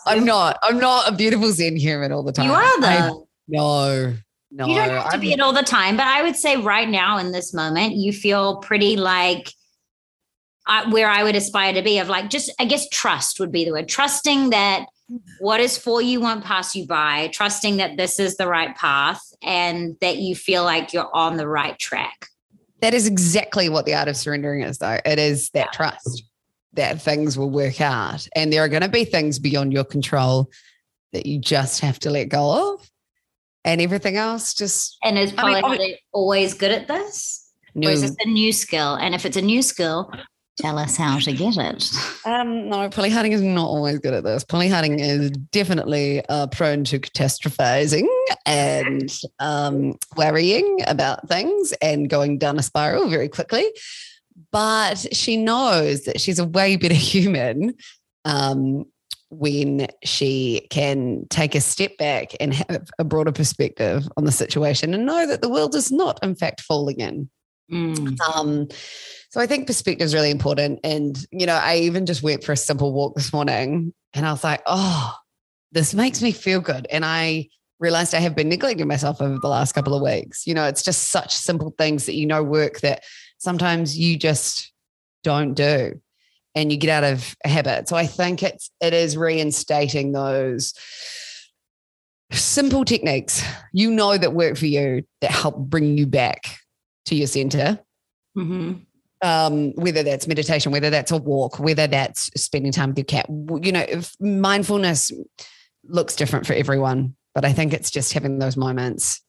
I'm 0.05 0.25
not. 0.25 0.57
I'm 0.63 0.79
not 0.79 1.07
a 1.11 1.15
beautiful 1.15 1.51
Zen 1.51 1.75
human 1.77 2.11
all 2.11 2.23
the 2.23 2.31
time. 2.33 2.47
you 2.47 2.53
are 2.53 2.81
though. 2.81 3.27
no, 3.47 4.13
no. 4.51 4.65
you 4.67 4.75
don't 4.75 4.89
have 4.89 5.03
to 5.05 5.11
I'm- 5.11 5.19
be 5.21 5.31
it 5.33 5.39
all 5.39 5.53
the 5.53 5.63
time, 5.63 5.95
but 5.97 6.07
I 6.07 6.21
would 6.23 6.35
say 6.35 6.55
right 6.57 6.89
now 6.89 7.17
in 7.17 7.31
this 7.31 7.53
moment, 7.53 7.95
you 7.95 8.11
feel 8.13 8.57
pretty 8.57 8.95
like 8.97 9.51
uh, 10.69 10.89
where 10.91 11.09
I 11.09 11.23
would 11.23 11.35
aspire 11.35 11.73
to 11.73 11.81
be 11.81 11.97
of 11.97 12.07
like 12.07 12.29
just, 12.29 12.51
I 12.59 12.65
guess, 12.65 12.87
trust 12.89 13.39
would 13.39 13.51
be 13.51 13.65
the 13.65 13.71
word. 13.71 13.89
Trusting 13.89 14.51
that 14.51 14.85
what 15.39 15.59
is 15.59 15.77
for 15.77 16.01
you 16.01 16.21
won't 16.21 16.43
pass 16.43 16.75
you 16.75 16.85
by, 16.85 17.29
trusting 17.33 17.77
that 17.77 17.97
this 17.97 18.19
is 18.19 18.37
the 18.37 18.47
right 18.47 18.75
path 18.75 19.21
and 19.41 19.97
that 20.01 20.17
you 20.17 20.35
feel 20.35 20.63
like 20.63 20.93
you're 20.93 21.09
on 21.13 21.37
the 21.37 21.47
right 21.47 21.77
track. 21.79 22.27
That 22.81 22.93
is 22.93 23.07
exactly 23.07 23.67
what 23.67 23.85
the 23.85 23.95
art 23.95 24.07
of 24.07 24.15
surrendering 24.15 24.61
is, 24.61 24.77
though. 24.77 24.99
It 25.03 25.17
is 25.17 25.49
that 25.49 25.73
trust 25.73 26.23
that 26.73 27.01
things 27.01 27.35
will 27.35 27.49
work 27.49 27.81
out. 27.81 28.27
And 28.35 28.53
there 28.53 28.63
are 28.63 28.69
going 28.69 28.83
to 28.83 28.89
be 28.89 29.03
things 29.03 29.39
beyond 29.39 29.73
your 29.73 29.83
control 29.83 30.51
that 31.13 31.25
you 31.25 31.39
just 31.39 31.81
have 31.81 31.97
to 31.99 32.11
let 32.11 32.29
go 32.29 32.75
of. 32.75 32.89
And 33.65 33.81
everything 33.81 34.17
else 34.17 34.53
just 34.53 34.97
And 35.03 35.17
is 35.17 35.33
I 35.37 35.77
mean, 35.77 35.95
always 36.13 36.53
good 36.53 36.71
at 36.71 36.87
this? 36.87 37.51
Or 37.75 37.81
no. 37.81 37.89
is 37.89 38.01
this 38.01 38.15
a 38.23 38.29
new 38.29 38.53
skill? 38.53 38.95
And 38.95 39.15
if 39.15 39.25
it's 39.25 39.35
a 39.35 39.41
new 39.41 39.61
skill, 39.61 40.11
tell 40.59 40.77
us 40.77 40.97
how 40.97 41.19
to 41.19 41.31
get 41.31 41.57
it. 41.57 41.91
Um, 42.25 42.69
no, 42.69 42.89
Polly 42.89 43.09
Harding 43.09 43.31
is 43.31 43.41
not 43.41 43.65
always 43.65 43.99
good 43.99 44.13
at 44.13 44.23
this. 44.23 44.43
Polly 44.43 44.67
Harding 44.67 44.99
is 44.99 45.31
definitely 45.31 46.23
uh, 46.27 46.47
prone 46.47 46.83
to 46.85 46.99
catastrophizing 46.99 48.07
and 48.45 49.11
um, 49.39 49.97
worrying 50.17 50.79
about 50.87 51.27
things 51.27 51.73
and 51.81 52.09
going 52.09 52.37
down 52.37 52.59
a 52.59 52.63
spiral 52.63 53.07
very 53.09 53.29
quickly. 53.29 53.65
But 54.51 55.13
she 55.15 55.37
knows 55.37 56.03
that 56.03 56.19
she's 56.19 56.39
a 56.39 56.45
way 56.45 56.75
better 56.75 56.93
human 56.93 57.75
um, 58.25 58.85
when 59.29 59.87
she 60.03 60.67
can 60.69 61.25
take 61.29 61.55
a 61.55 61.61
step 61.61 61.97
back 61.97 62.31
and 62.39 62.53
have 62.53 62.89
a 62.97 63.03
broader 63.03 63.31
perspective 63.31 64.07
on 64.17 64.25
the 64.25 64.31
situation 64.31 64.93
and 64.93 65.05
know 65.05 65.27
that 65.27 65.41
the 65.41 65.49
world 65.49 65.75
is 65.75 65.91
not, 65.91 66.19
in 66.23 66.35
fact, 66.35 66.61
falling 66.61 66.99
in. 66.99 67.29
Mm. 67.71 68.19
Um, 68.21 68.67
so 69.29 69.39
I 69.39 69.47
think 69.47 69.67
perspective 69.67 70.05
is 70.05 70.13
really 70.13 70.31
important. 70.31 70.79
And, 70.83 71.17
you 71.31 71.45
know, 71.45 71.55
I 71.55 71.77
even 71.77 72.05
just 72.05 72.23
went 72.23 72.43
for 72.43 72.51
a 72.51 72.57
simple 72.57 72.93
walk 72.93 73.15
this 73.15 73.31
morning 73.31 73.93
and 74.13 74.25
I 74.25 74.31
was 74.31 74.43
like, 74.43 74.61
oh, 74.65 75.15
this 75.71 75.93
makes 75.93 76.21
me 76.21 76.31
feel 76.31 76.61
good. 76.61 76.87
And 76.89 77.05
I 77.05 77.49
realized 77.79 78.13
I 78.13 78.19
have 78.19 78.35
been 78.35 78.49
neglecting 78.49 78.87
myself 78.87 79.21
over 79.21 79.37
the 79.39 79.47
last 79.47 79.73
couple 79.73 79.93
of 79.93 80.01
weeks. 80.01 80.47
You 80.47 80.53
know, 80.53 80.65
it's 80.65 80.83
just 80.83 81.11
such 81.11 81.35
simple 81.35 81.73
things 81.77 82.05
that 82.05 82.15
you 82.15 82.25
know 82.25 82.43
work 82.43 82.79
that 82.81 83.03
sometimes 83.37 83.97
you 83.97 84.17
just 84.17 84.73
don't 85.23 85.53
do 85.53 85.99
and 86.55 86.71
you 86.71 86.77
get 86.77 87.03
out 87.03 87.13
of 87.13 87.35
habit. 87.45 87.87
So 87.87 87.95
I 87.95 88.07
think 88.07 88.43
it's 88.43 88.71
it 88.81 88.93
is 88.93 89.15
reinstating 89.15 90.11
those 90.11 90.73
simple 92.31 92.85
techniques 92.85 93.43
you 93.73 93.89
know 93.89 94.15
that 94.15 94.33
work 94.33 94.55
for 94.55 94.67
you 94.67 95.03
that 95.19 95.31
help 95.31 95.57
bring 95.57 95.97
you 95.97 96.05
back 96.05 96.59
to 97.05 97.15
your 97.15 97.27
center. 97.27 97.79
Mm-hmm. 98.37 98.73
Um, 99.21 99.73
whether 99.73 100.01
that's 100.01 100.27
meditation, 100.27 100.71
whether 100.71 100.89
that's 100.89 101.11
a 101.11 101.17
walk, 101.17 101.59
whether 101.59 101.87
that's 101.87 102.31
spending 102.41 102.71
time 102.71 102.89
with 102.89 102.99
your 102.99 103.05
cat, 103.05 103.25
you 103.29 103.71
know, 103.71 103.85
mindfulness 104.21 105.11
looks 105.83 106.15
different 106.15 106.47
for 106.47 106.53
everyone, 106.53 107.15
but 107.35 107.43
I 107.43 107.51
think 107.51 107.73
it's 107.73 107.91
just 107.91 108.13
having 108.13 108.39
those 108.39 108.55
moments. 108.55 109.21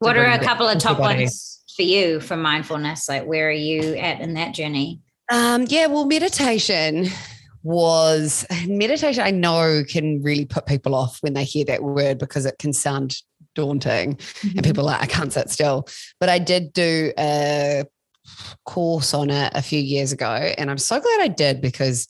What 0.00 0.18
are 0.18 0.26
a 0.26 0.38
couple 0.38 0.68
of 0.68 0.78
top 0.78 0.98
ones 0.98 1.62
for 1.74 1.82
you 1.82 2.20
for 2.20 2.36
mindfulness? 2.36 3.08
Like, 3.08 3.24
where 3.24 3.48
are 3.48 3.52
you 3.52 3.94
at 3.96 4.20
in 4.20 4.34
that 4.34 4.54
journey? 4.54 5.00
Um, 5.30 5.64
yeah, 5.68 5.86
well, 5.86 6.04
meditation 6.04 7.06
was 7.62 8.46
meditation. 8.66 9.22
I 9.22 9.30
know 9.30 9.82
can 9.88 10.22
really 10.22 10.44
put 10.44 10.66
people 10.66 10.94
off 10.94 11.18
when 11.20 11.34
they 11.34 11.44
hear 11.44 11.64
that 11.66 11.82
word 11.82 12.18
because 12.18 12.46
it 12.46 12.58
can 12.58 12.72
sound 12.72 13.16
daunting 13.54 14.16
mm-hmm. 14.16 14.58
and 14.58 14.64
people 14.64 14.84
are 14.84 14.92
like, 14.92 15.02
I 15.02 15.06
can't 15.06 15.32
sit 15.32 15.50
still. 15.50 15.86
But 16.20 16.28
I 16.28 16.38
did 16.38 16.72
do 16.72 17.12
a 17.18 17.84
course 18.64 19.14
on 19.14 19.30
it 19.30 19.52
a 19.54 19.62
few 19.62 19.80
years 19.80 20.12
ago. 20.12 20.30
And 20.58 20.70
I'm 20.70 20.78
so 20.78 21.00
glad 21.00 21.20
I 21.20 21.28
did 21.28 21.60
because 21.60 22.08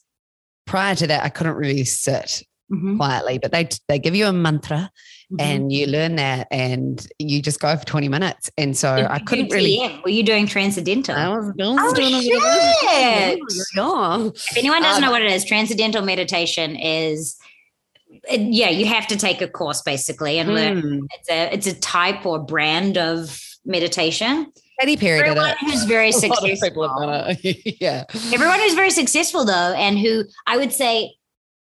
prior 0.66 0.94
to 0.96 1.06
that, 1.06 1.24
I 1.24 1.28
couldn't 1.28 1.54
really 1.54 1.84
sit 1.84 2.42
mm-hmm. 2.72 2.96
quietly, 2.96 3.38
but 3.38 3.52
they 3.52 3.68
they 3.88 3.98
give 3.98 4.14
you 4.14 4.26
a 4.26 4.32
mantra 4.32 4.90
mm-hmm. 5.32 5.40
and 5.40 5.72
you 5.72 5.86
learn 5.86 6.16
that 6.16 6.48
and 6.50 7.06
you 7.18 7.42
just 7.42 7.60
go 7.60 7.76
for 7.76 7.84
20 7.84 8.08
minutes. 8.08 8.50
And 8.58 8.76
so 8.76 8.96
Did 8.96 9.06
I 9.06 9.18
couldn't 9.20 9.52
really. 9.52 10.00
Were 10.04 10.10
you 10.10 10.22
doing 10.22 10.46
transcendental? 10.46 11.14
I 11.14 11.28
was, 11.28 11.52
I 11.58 11.64
was 11.64 11.92
oh, 11.92 11.94
doing 11.94 12.22
shit. 12.22 12.42
Yeah. 12.82 14.30
If 14.34 14.56
anyone 14.56 14.82
doesn't 14.82 15.02
um, 15.02 15.08
know 15.08 15.12
what 15.12 15.22
it 15.22 15.30
is, 15.30 15.44
transcendental 15.44 16.02
meditation 16.02 16.76
is. 16.76 17.36
Yeah, 18.30 18.70
you 18.70 18.86
have 18.86 19.06
to 19.08 19.16
take 19.16 19.40
a 19.40 19.48
course 19.48 19.82
basically 19.82 20.38
and 20.38 20.54
learn. 20.54 20.80
Hmm. 20.80 20.98
It's 21.18 21.30
a 21.30 21.54
it's 21.54 21.66
a 21.66 21.78
type 21.78 22.26
or 22.26 22.38
brand 22.38 22.98
of 22.98 23.40
meditation. 23.64 24.52
Katy 24.80 24.96
Perry 24.96 25.20
Everyone 25.20 25.54
who's 25.60 25.84
very 25.84 26.12
successful. 26.24 27.26
yeah. 27.42 28.04
Everyone 28.32 28.60
who's 28.60 28.74
very 28.74 28.90
successful 28.90 29.44
though, 29.44 29.74
and 29.76 29.98
who 29.98 30.24
I 30.46 30.56
would 30.56 30.72
say 30.72 31.14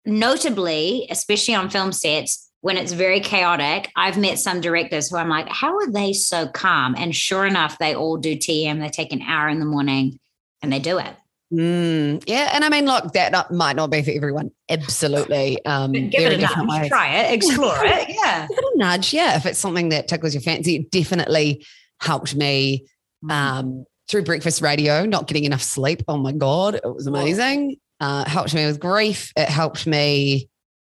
notably, 0.05 1.07
especially 1.09 1.55
on 1.55 1.69
film 1.69 1.91
sets, 1.91 2.49
when 2.61 2.77
it's 2.77 2.91
very 2.91 3.21
chaotic, 3.21 3.89
I've 3.95 4.17
met 4.17 4.37
some 4.37 4.59
directors 4.59 5.09
who 5.09 5.17
I'm 5.17 5.29
like, 5.29 5.47
how 5.47 5.77
are 5.77 5.89
they 5.89 6.11
so 6.11 6.47
calm? 6.47 6.95
And 6.97 7.15
sure 7.15 7.45
enough, 7.45 7.77
they 7.77 7.95
all 7.95 8.17
do 8.17 8.35
TM. 8.35 8.79
They 8.81 8.89
take 8.89 9.13
an 9.13 9.21
hour 9.21 9.47
in 9.47 9.59
the 9.59 9.65
morning 9.65 10.19
and 10.61 10.71
they 10.71 10.79
do 10.79 10.99
it. 10.99 11.15
Mm, 11.51 12.23
yeah, 12.27 12.51
and 12.53 12.63
I 12.63 12.69
mean, 12.69 12.85
look, 12.85 13.13
that 13.13 13.51
might 13.51 13.75
not 13.75 13.89
be 13.89 14.03
for 14.03 14.11
everyone. 14.11 14.51
Absolutely, 14.69 15.63
um, 15.65 15.91
give 15.91 16.31
it 16.31 16.33
a 16.33 16.37
nudge, 16.37 16.89
try 16.89 17.15
it, 17.15 17.33
explore 17.33 17.83
it. 17.85 18.09
Yeah, 18.23 18.47
give 18.47 18.57
it 18.57 18.75
a 18.75 18.77
nudge. 18.77 19.13
Yeah, 19.13 19.35
if 19.35 19.45
it's 19.47 19.57
something 19.57 19.89
that 19.89 20.07
tickles 20.07 20.35
your 20.35 20.41
fancy, 20.41 20.75
it 20.75 20.91
definitely 20.91 21.65
helped 21.99 22.35
me 22.35 22.85
mm. 23.23 23.31
um, 23.31 23.85
through 24.07 24.23
breakfast 24.25 24.61
radio. 24.61 25.05
Not 25.05 25.27
getting 25.27 25.45
enough 25.45 25.63
sleep. 25.63 26.03
Oh 26.07 26.17
my 26.17 26.33
god, 26.33 26.75
it 26.75 26.85
was 26.85 27.07
amazing. 27.07 27.77
Uh, 27.99 28.29
helped 28.29 28.53
me 28.53 28.65
with 28.65 28.79
grief. 28.79 29.33
It 29.35 29.49
helped 29.49 29.87
me 29.87 30.49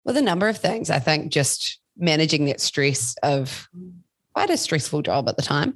with 0.05 0.17
a 0.17 0.23
number 0.23 0.49
of 0.49 0.59
things. 0.59 0.89
I 0.89 1.01
think 1.01 1.33
just 1.33 1.81
managing 1.97 2.47
that 2.47 2.61
stress 2.61 3.17
of 3.23 3.69
quite 4.35 4.51
a 4.51 4.57
stressful 4.57 5.03
job 5.03 5.29
at 5.29 5.37
the 5.37 5.43
time. 5.43 5.75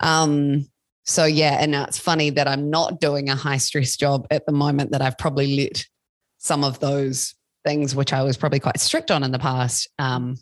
Um, 0.00 0.66
so 1.04 1.24
yeah, 1.24 1.58
and 1.60 1.74
it's 1.74 1.98
funny 1.98 2.30
that 2.30 2.46
I'm 2.46 2.70
not 2.70 3.00
doing 3.00 3.28
a 3.28 3.36
high 3.36 3.56
stress 3.56 3.96
job 3.96 4.26
at 4.30 4.46
the 4.46 4.52
moment. 4.52 4.92
That 4.92 5.02
I've 5.02 5.18
probably 5.18 5.56
let 5.56 5.86
some 6.38 6.64
of 6.64 6.80
those 6.80 7.34
things, 7.64 7.94
which 7.94 8.12
I 8.12 8.22
was 8.22 8.36
probably 8.36 8.60
quite 8.60 8.80
strict 8.80 9.10
on 9.10 9.22
in 9.22 9.32
the 9.32 9.38
past, 9.38 9.88
um, 9.98 10.36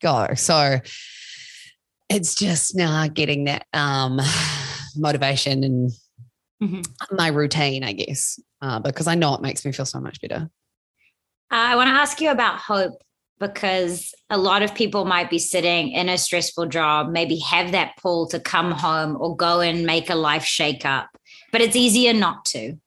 go. 0.00 0.28
So 0.36 0.80
it's 2.08 2.34
just 2.34 2.76
now 2.76 3.08
getting 3.08 3.44
that 3.44 3.66
um, 3.72 4.20
motivation 4.96 5.64
and 5.64 5.90
mm-hmm. 6.62 7.16
my 7.16 7.28
routine, 7.28 7.84
I 7.84 7.92
guess, 7.92 8.38
uh, 8.60 8.80
because 8.80 9.06
I 9.06 9.14
know 9.14 9.34
it 9.34 9.40
makes 9.40 9.64
me 9.64 9.72
feel 9.72 9.86
so 9.86 10.00
much 10.00 10.20
better. 10.20 10.50
I 11.50 11.76
want 11.76 11.88
to 11.88 11.94
ask 11.94 12.20
you 12.20 12.30
about 12.30 12.58
hope 12.58 12.94
because 13.42 14.14
a 14.30 14.38
lot 14.38 14.62
of 14.62 14.72
people 14.72 15.04
might 15.04 15.28
be 15.28 15.38
sitting 15.38 15.90
in 15.90 16.08
a 16.08 16.16
stressful 16.16 16.66
job, 16.66 17.10
maybe 17.10 17.36
have 17.38 17.72
that 17.72 17.96
pull 18.00 18.28
to 18.28 18.38
come 18.38 18.70
home 18.70 19.16
or 19.20 19.36
go 19.36 19.60
and 19.60 19.84
make 19.84 20.08
a 20.08 20.14
life 20.14 20.44
shake 20.44 20.86
up, 20.86 21.08
but 21.50 21.60
it's 21.60 21.74
easier 21.74 22.12
not 22.12 22.44
to. 22.44 22.78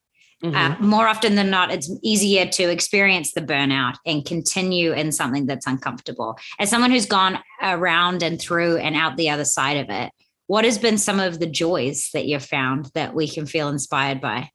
Mm-hmm. 0.41 0.55
Uh, 0.55 0.75
more 0.79 1.07
often 1.07 1.35
than 1.35 1.49
not, 1.49 1.71
it's 1.71 1.91
easier 2.01 2.45
to 2.45 2.71
experience 2.71 3.33
the 3.33 3.41
burnout 3.41 3.95
and 4.05 4.23
continue 4.23 4.93
in 4.93 5.11
something 5.11 5.45
that's 5.45 5.67
uncomfortable. 5.67 6.37
As 6.57 6.69
someone 6.69 6.91
who's 6.91 7.05
gone 7.05 7.39
around 7.61 8.23
and 8.23 8.39
through 8.39 8.77
and 8.77 8.95
out 8.95 9.17
the 9.17 9.29
other 9.29 9.45
side 9.45 9.77
of 9.77 9.89
it, 9.89 10.11
what 10.47 10.63
has 10.63 10.77
been 10.77 10.97
some 10.97 11.19
of 11.19 11.39
the 11.39 11.47
joys 11.47 12.09
that 12.13 12.27
you've 12.27 12.45
found 12.45 12.91
that 12.93 13.13
we 13.13 13.27
can 13.27 13.45
feel 13.45 13.67
inspired 13.67 14.21
by? 14.21 14.51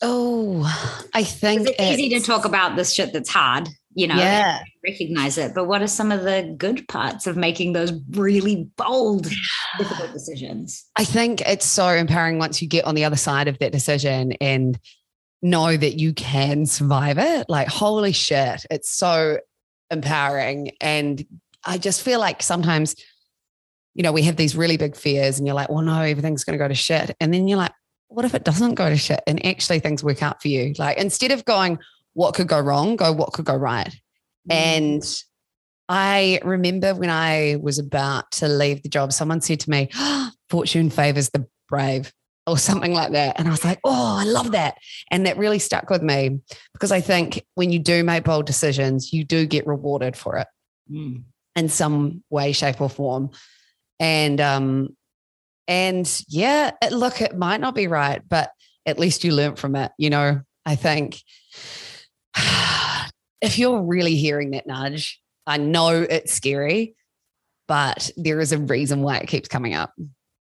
Oh, 0.00 0.64
I 1.12 1.24
think 1.24 1.68
it's, 1.68 1.76
it's 1.78 1.98
easy 1.98 2.18
to 2.18 2.24
talk 2.24 2.44
about 2.44 2.76
this 2.76 2.92
shit 2.92 3.12
that's 3.12 3.30
hard, 3.30 3.68
you 3.94 4.06
know, 4.06 4.16
yeah. 4.16 4.62
recognize 4.84 5.38
it. 5.38 5.54
But 5.54 5.66
what 5.66 5.82
are 5.82 5.86
some 5.86 6.12
of 6.12 6.22
the 6.22 6.54
good 6.56 6.86
parts 6.88 7.26
of 7.26 7.36
making 7.36 7.72
those 7.72 7.92
really 8.10 8.68
bold, 8.76 9.30
difficult 9.78 10.12
decisions? 10.12 10.84
I 10.96 11.04
think 11.04 11.40
it's 11.42 11.66
so 11.66 11.88
empowering 11.88 12.38
once 12.38 12.62
you 12.62 12.68
get 12.68 12.84
on 12.84 12.94
the 12.94 13.04
other 13.04 13.16
side 13.16 13.48
of 13.48 13.58
that 13.58 13.72
decision 13.72 14.32
and 14.40 14.78
know 15.42 15.76
that 15.76 15.98
you 15.98 16.14
can 16.14 16.66
survive 16.66 17.18
it. 17.18 17.46
Like, 17.48 17.68
holy 17.68 18.12
shit, 18.12 18.64
it's 18.70 18.90
so 18.90 19.38
empowering. 19.90 20.72
And 20.80 21.24
I 21.64 21.78
just 21.78 22.02
feel 22.02 22.20
like 22.20 22.42
sometimes, 22.42 22.96
you 23.94 24.02
know, 24.02 24.12
we 24.12 24.22
have 24.22 24.36
these 24.36 24.56
really 24.56 24.76
big 24.76 24.96
fears 24.96 25.38
and 25.38 25.46
you're 25.46 25.56
like, 25.56 25.68
well, 25.68 25.82
no, 25.82 26.00
everything's 26.00 26.44
going 26.44 26.58
to 26.58 26.64
go 26.64 26.68
to 26.68 26.74
shit. 26.74 27.14
And 27.20 27.34
then 27.34 27.48
you're 27.48 27.58
like, 27.58 27.72
what 28.08 28.24
if 28.24 28.34
it 28.34 28.44
doesn't 28.44 28.74
go 28.74 28.88
to 28.88 28.96
shit 28.96 29.22
and 29.26 29.44
actually 29.44 29.80
things 29.80 30.04
work 30.04 30.22
out 30.22 30.40
for 30.40 30.48
you? 30.48 30.74
Like 30.78 30.98
instead 30.98 31.30
of 31.30 31.44
going, 31.44 31.78
what 32.14 32.34
could 32.34 32.48
go 32.48 32.60
wrong, 32.60 32.96
go, 32.96 33.12
what 33.12 33.32
could 33.32 33.44
go 33.44 33.56
right? 33.56 33.88
Mm. 34.50 34.54
And 34.54 35.22
I 35.88 36.40
remember 36.44 36.94
when 36.94 37.10
I 37.10 37.56
was 37.60 37.78
about 37.78 38.30
to 38.32 38.48
leave 38.48 38.82
the 38.82 38.88
job, 38.88 39.12
someone 39.12 39.40
said 39.40 39.60
to 39.60 39.70
me, 39.70 39.88
oh, 39.94 40.30
fortune 40.48 40.90
favors 40.90 41.30
the 41.30 41.46
brave 41.68 42.12
or 42.46 42.58
something 42.58 42.92
like 42.92 43.12
that. 43.12 43.38
And 43.38 43.48
I 43.48 43.50
was 43.50 43.64
like, 43.64 43.80
oh, 43.84 44.18
I 44.20 44.24
love 44.24 44.52
that. 44.52 44.76
And 45.10 45.26
that 45.26 45.38
really 45.38 45.58
stuck 45.58 45.90
with 45.90 46.02
me 46.02 46.40
because 46.72 46.92
I 46.92 47.00
think 47.00 47.44
when 47.54 47.70
you 47.70 47.78
do 47.78 48.02
make 48.04 48.24
bold 48.24 48.46
decisions, 48.46 49.12
you 49.12 49.24
do 49.24 49.46
get 49.46 49.66
rewarded 49.66 50.16
for 50.16 50.36
it 50.36 50.48
mm. 50.90 51.22
in 51.56 51.68
some 51.68 52.22
way, 52.30 52.52
shape, 52.52 52.80
or 52.80 52.90
form. 52.90 53.30
And 54.00 54.40
um, 54.40 54.96
and 55.68 56.22
yeah, 56.28 56.72
it, 56.82 56.92
look, 56.92 57.20
it 57.20 57.36
might 57.36 57.60
not 57.60 57.74
be 57.74 57.86
right, 57.86 58.20
but 58.28 58.50
at 58.84 58.98
least 58.98 59.22
you 59.22 59.32
learn 59.32 59.54
from 59.54 59.76
it. 59.76 59.92
You 59.96 60.10
know, 60.10 60.40
I 60.66 60.74
think 60.74 61.22
if 63.40 63.58
you're 63.58 63.82
really 63.82 64.16
hearing 64.16 64.52
that 64.52 64.66
nudge, 64.66 65.20
I 65.46 65.58
know 65.58 66.02
it's 66.02 66.32
scary, 66.32 66.94
but 67.68 68.10
there 68.16 68.40
is 68.40 68.52
a 68.52 68.58
reason 68.58 69.02
why 69.02 69.18
it 69.18 69.28
keeps 69.28 69.48
coming 69.48 69.74
up. 69.74 69.92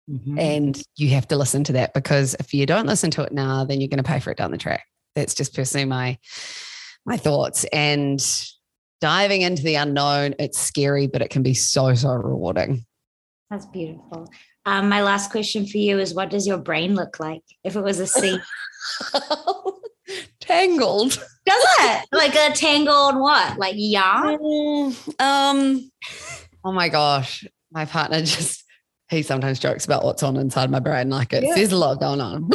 Mm-hmm. 0.09 0.39
And 0.39 0.83
you 0.95 1.09
have 1.09 1.27
to 1.29 1.35
listen 1.35 1.63
to 1.65 1.73
that 1.73 1.93
because 1.93 2.35
if 2.39 2.53
you 2.53 2.65
don't 2.65 2.87
listen 2.87 3.11
to 3.11 3.23
it 3.23 3.33
now, 3.33 3.65
then 3.65 3.81
you're 3.81 3.89
going 3.89 4.03
to 4.03 4.09
pay 4.09 4.19
for 4.19 4.31
it 4.31 4.37
down 4.37 4.51
the 4.51 4.57
track. 4.57 4.85
That's 5.15 5.33
just 5.33 5.55
personally 5.55 5.85
my 5.85 6.17
my 7.05 7.17
thoughts. 7.17 7.65
And 7.65 8.23
diving 9.01 9.41
into 9.41 9.63
the 9.63 9.75
unknown, 9.75 10.35
it's 10.39 10.59
scary, 10.59 11.07
but 11.07 11.21
it 11.21 11.29
can 11.29 11.43
be 11.43 11.53
so, 11.53 11.93
so 11.93 12.09
rewarding. 12.09 12.85
That's 13.49 13.65
beautiful. 13.65 14.29
Um, 14.65 14.89
my 14.89 15.01
last 15.01 15.31
question 15.31 15.65
for 15.65 15.77
you 15.77 15.99
is 15.99 16.13
what 16.13 16.29
does 16.29 16.45
your 16.45 16.57
brain 16.57 16.95
look 16.95 17.19
like 17.19 17.43
if 17.63 17.75
it 17.75 17.81
was 17.81 17.99
a 17.99 18.07
sea? 18.07 18.39
tangled. 20.47 21.11
Does 21.45 21.63
it? 21.79 22.07
Like 22.11 22.35
a 22.35 22.53
tangled 22.53 23.17
what? 23.17 23.57
Like 23.57 23.75
yarn? 23.77 24.39
Mm, 24.47 25.21
um 25.21 25.91
oh 26.63 26.71
my 26.71 26.89
gosh. 26.89 27.45
My 27.71 27.85
partner 27.85 28.21
just 28.21 28.63
he 29.09 29.23
sometimes 29.23 29.59
jokes 29.59 29.85
about 29.85 30.03
what's 30.03 30.21
on 30.21 30.35
inside 30.35 30.69
my 30.69 30.79
brain. 30.79 31.09
Like 31.09 31.31
it, 31.31 31.43
yeah. 31.43 31.55
there's 31.55 31.71
a 31.71 31.77
lot 31.77 31.99
going 31.99 32.19
on. 32.19 32.49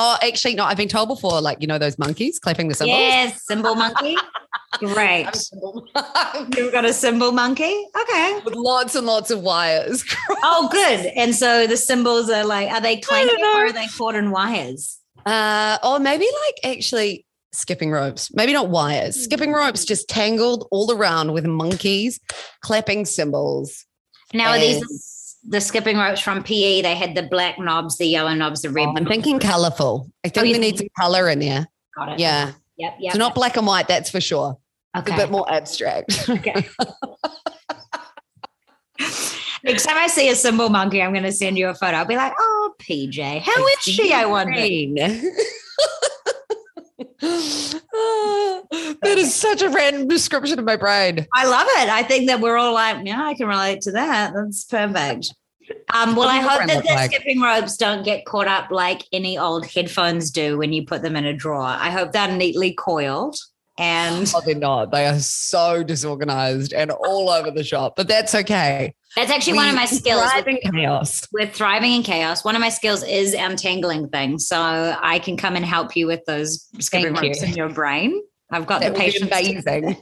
Oh, 0.00 0.16
actually, 0.22 0.54
no, 0.54 0.64
I've 0.64 0.76
been 0.76 0.88
told 0.88 1.08
before, 1.08 1.40
like, 1.40 1.60
you 1.60 1.66
know, 1.66 1.78
those 1.78 1.98
monkeys 1.98 2.38
clapping 2.38 2.68
the 2.68 2.74
cymbals. 2.74 2.98
Yes, 2.98 3.42
cymbal 3.46 3.74
monkey. 3.74 4.16
Great. 4.78 5.28
You've 6.56 6.72
got 6.72 6.84
a 6.84 6.92
cymbal 6.92 7.32
monkey? 7.32 7.86
Okay. 8.02 8.40
With 8.44 8.54
lots 8.54 8.94
and 8.94 9.06
lots 9.06 9.30
of 9.30 9.42
wires. 9.42 10.04
oh, 10.42 10.68
good. 10.70 11.06
And 11.16 11.34
so 11.34 11.66
the 11.66 11.76
cymbals 11.76 12.30
are 12.30 12.44
like, 12.44 12.70
are 12.70 12.80
they 12.80 12.98
clanking 12.98 13.42
or 13.42 13.66
are 13.66 13.72
they 13.72 13.86
caught 13.88 14.14
in 14.14 14.30
wires? 14.30 14.98
Uh, 15.26 15.78
or 15.82 15.98
maybe 15.98 16.26
like 16.46 16.76
actually 16.76 17.26
skipping 17.52 17.90
ropes. 17.90 18.32
Maybe 18.34 18.52
not 18.52 18.68
wires. 18.68 19.16
Skipping 19.16 19.50
mm. 19.50 19.56
ropes 19.56 19.84
just 19.84 20.08
tangled 20.08 20.66
all 20.70 20.92
around 20.92 21.32
with 21.32 21.46
monkeys 21.46 22.20
clapping 22.62 23.04
cymbals. 23.04 23.86
Now, 24.34 24.50
are 24.50 24.58
these 24.58 24.82
the 25.46 25.60
skipping 25.60 25.96
ropes 25.96 26.20
from 26.20 26.42
PE. 26.42 26.82
They 26.82 26.94
had 26.94 27.14
the 27.14 27.22
black 27.22 27.58
knobs, 27.58 27.96
the 27.98 28.06
yellow 28.06 28.34
knobs, 28.34 28.62
the 28.62 28.70
red. 28.70 28.88
Oh, 28.88 28.94
I'm 28.96 29.06
thinking 29.06 29.38
colorful. 29.38 30.10
I 30.24 30.28
think 30.28 30.46
Oh, 30.46 30.50
we 30.50 30.58
need 30.58 30.78
some 30.78 30.88
color 30.98 31.28
in 31.28 31.38
there. 31.38 31.66
Got 31.96 32.12
it. 32.12 32.18
Yeah. 32.18 32.52
Yep. 32.76 32.96
Yep. 33.00 33.12
So 33.12 33.18
not 33.18 33.34
black 33.34 33.56
and 33.56 33.66
white, 33.66 33.88
that's 33.88 34.10
for 34.10 34.20
sure. 34.20 34.58
okay. 34.96 35.14
A 35.14 35.16
bit 35.16 35.30
more 35.30 35.50
abstract. 35.50 36.28
Okay. 36.28 36.68
Next 39.64 39.84
time 39.84 39.96
I 39.96 40.06
see 40.06 40.28
a 40.28 40.34
cymbal 40.34 40.68
monkey, 40.68 41.02
I'm 41.02 41.12
going 41.12 41.24
to 41.24 41.32
send 41.32 41.58
you 41.58 41.68
a 41.68 41.74
photo. 41.74 41.98
I'll 41.98 42.04
be 42.04 42.16
like, 42.16 42.32
"Oh, 42.38 42.74
PJ, 42.80 43.40
how 43.40 43.66
is 43.66 43.78
she?" 43.80 44.12
I 44.12 44.24
wonder. 44.26 44.54
That 49.00 49.16
is 49.16 49.34
such 49.34 49.62
a 49.62 49.68
random 49.68 50.08
description 50.08 50.58
of 50.58 50.64
my 50.64 50.76
brain. 50.76 51.26
I 51.34 51.46
love 51.46 51.66
it. 51.70 51.88
I 51.88 52.02
think 52.02 52.26
that 52.26 52.40
we're 52.40 52.56
all 52.56 52.74
like, 52.74 53.06
yeah, 53.06 53.24
I 53.24 53.34
can 53.34 53.46
relate 53.46 53.80
to 53.82 53.92
that. 53.92 54.32
That's 54.34 54.64
perfect. 54.64 55.34
Um, 55.94 56.16
well, 56.16 56.28
I 56.28 56.38
hope 56.38 56.66
that 56.66 56.82
the 56.82 56.90
like? 56.90 57.10
skipping 57.12 57.40
ropes 57.40 57.76
don't 57.76 58.04
get 58.04 58.24
caught 58.24 58.48
up 58.48 58.70
like 58.70 59.04
any 59.12 59.38
old 59.38 59.66
headphones 59.66 60.30
do 60.30 60.58
when 60.58 60.72
you 60.72 60.84
put 60.84 61.02
them 61.02 61.16
in 61.16 61.24
a 61.24 61.32
drawer. 61.32 61.62
I 61.62 61.90
hope 61.90 62.12
they're 62.12 62.30
neatly 62.30 62.72
coiled 62.72 63.36
and 63.78 64.30
Oh, 64.34 64.40
they're 64.44 64.54
not. 64.54 64.90
They 64.90 65.06
are 65.06 65.18
so 65.18 65.82
disorganized 65.82 66.72
and 66.72 66.90
all 66.90 67.30
over 67.30 67.50
the 67.50 67.64
shop, 67.64 67.94
but 67.96 68.08
that's 68.08 68.34
okay. 68.34 68.94
that's 69.16 69.30
actually 69.30 69.54
one 69.54 69.68
of 69.68 69.74
my 69.74 69.84
skills. 69.86 70.20
thrive 70.30 70.46
in 70.48 70.58
chaos. 70.72 71.26
with 71.32 71.54
thriving 71.54 71.92
in 71.92 72.02
chaos, 72.02 72.44
one 72.44 72.54
of 72.56 72.60
my 72.60 72.68
skills 72.68 73.02
is 73.04 73.34
um, 73.34 73.52
untangling 73.52 74.08
things. 74.08 74.46
So 74.46 74.56
I 75.00 75.18
can 75.18 75.36
come 75.36 75.56
and 75.56 75.64
help 75.64 75.96
you 75.96 76.06
with 76.06 76.24
those 76.26 76.68
ropes 76.92 77.42
you. 77.42 77.48
in 77.48 77.54
your 77.54 77.68
brain. 77.70 78.22
I've 78.50 78.66
got 78.66 78.80
That 78.80 78.94
the 78.94 78.98
patience. 78.98 79.30
amazing. 79.30 79.96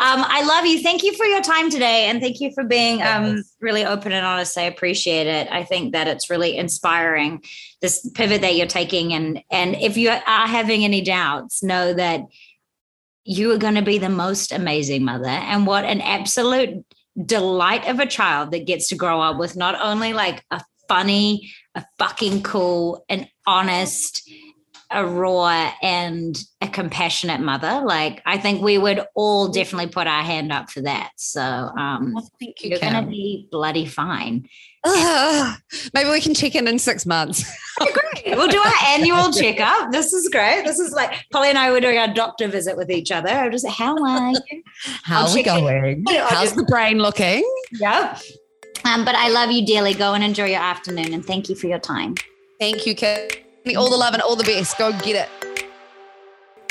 Um, 0.00 0.24
I 0.26 0.44
love 0.44 0.64
you. 0.64 0.80
Thank 0.80 1.02
you 1.02 1.12
for 1.16 1.26
your 1.26 1.42
time 1.42 1.70
today, 1.70 2.06
and 2.06 2.20
thank 2.20 2.40
you 2.40 2.52
for 2.52 2.62
being 2.62 3.02
um, 3.02 3.42
really 3.60 3.84
open 3.84 4.12
and 4.12 4.24
honest. 4.24 4.56
I 4.56 4.62
appreciate 4.62 5.26
it. 5.26 5.48
I 5.50 5.64
think 5.64 5.92
that 5.92 6.06
it's 6.06 6.30
really 6.30 6.56
inspiring 6.56 7.42
this 7.82 8.08
pivot 8.14 8.42
that 8.42 8.54
you're 8.54 8.68
taking, 8.68 9.12
and 9.12 9.42
and 9.50 9.74
if 9.74 9.96
you 9.96 10.10
are 10.10 10.46
having 10.46 10.84
any 10.84 11.00
doubts, 11.00 11.64
know 11.64 11.92
that 11.94 12.20
you 13.24 13.50
are 13.50 13.58
going 13.58 13.74
to 13.74 13.82
be 13.82 13.98
the 13.98 14.08
most 14.08 14.52
amazing 14.52 15.04
mother, 15.04 15.26
and 15.26 15.66
what 15.66 15.84
an 15.84 16.00
absolute 16.00 16.84
delight 17.26 17.88
of 17.88 17.98
a 17.98 18.06
child 18.06 18.52
that 18.52 18.66
gets 18.66 18.88
to 18.90 18.94
grow 18.94 19.20
up 19.20 19.36
with 19.36 19.56
not 19.56 19.80
only 19.80 20.12
like 20.12 20.44
a 20.52 20.62
funny, 20.88 21.52
a 21.74 21.84
fucking 21.98 22.42
cool, 22.42 23.04
an 23.08 23.28
honest, 23.46 24.30
a 24.90 25.06
raw 25.06 25.70
and 25.82 26.42
a 26.60 26.68
compassionate 26.68 27.40
mother. 27.40 27.82
Like 27.84 28.22
I 28.24 28.38
think 28.38 28.62
we 28.62 28.78
would 28.78 29.00
all 29.14 29.48
definitely 29.48 29.88
put 29.88 30.06
our 30.06 30.22
hand 30.22 30.52
up 30.52 30.70
for 30.70 30.80
that. 30.82 31.10
So 31.16 31.40
um 31.42 32.14
Oh, 32.16 32.28
thank 32.40 32.62
you, 32.62 32.70
you're 32.70 32.78
gonna 32.78 33.06
be 33.06 33.48
bloody 33.50 33.86
fine. 33.86 34.48
Ah, 34.86 35.58
maybe 35.92 36.08
we 36.08 36.20
can 36.20 36.34
check 36.34 36.54
in 36.54 36.68
in 36.68 36.78
six 36.78 37.04
months. 37.04 37.44
Great. 37.78 38.36
We'll 38.36 38.48
do 38.48 38.58
our 38.58 38.72
annual 38.86 39.30
checkup. 39.32 39.92
This 39.92 40.12
is 40.12 40.28
great. 40.28 40.64
This 40.64 40.78
is 40.78 40.92
like 40.92 41.12
Polly 41.32 41.48
and 41.48 41.58
I 41.58 41.70
were 41.70 41.80
doing 41.80 41.98
our 41.98 42.12
doctor 42.12 42.48
visit 42.48 42.76
with 42.76 42.90
each 42.90 43.12
other. 43.12 43.28
I'm 43.28 43.52
just 43.52 43.66
how 43.66 43.96
are 44.04 44.30
you? 44.30 44.62
How 45.04 45.26
are 45.26 45.34
we 45.34 45.42
check 45.42 45.58
in. 45.58 45.64
going? 45.64 46.04
How's 46.28 46.54
the 46.54 46.64
brain 46.64 46.98
looking? 46.98 47.44
Yep. 47.72 48.20
Um, 48.84 49.04
but 49.04 49.14
I 49.14 49.28
love 49.28 49.50
you 49.50 49.66
dearly. 49.66 49.94
Go 49.94 50.14
and 50.14 50.24
enjoy 50.24 50.46
your 50.46 50.60
afternoon 50.60 51.12
and 51.12 51.24
thank 51.24 51.48
you 51.48 51.54
for 51.54 51.66
your 51.66 51.78
time. 51.78 52.14
Thank 52.58 52.86
you, 52.86 52.94
Kim. 52.94 53.28
All 53.76 53.90
the 53.90 53.96
love 53.96 54.14
and 54.14 54.22
all 54.22 54.36
the 54.36 54.44
best. 54.44 54.78
Go 54.78 54.92
get 54.92 55.28
it. 55.28 55.48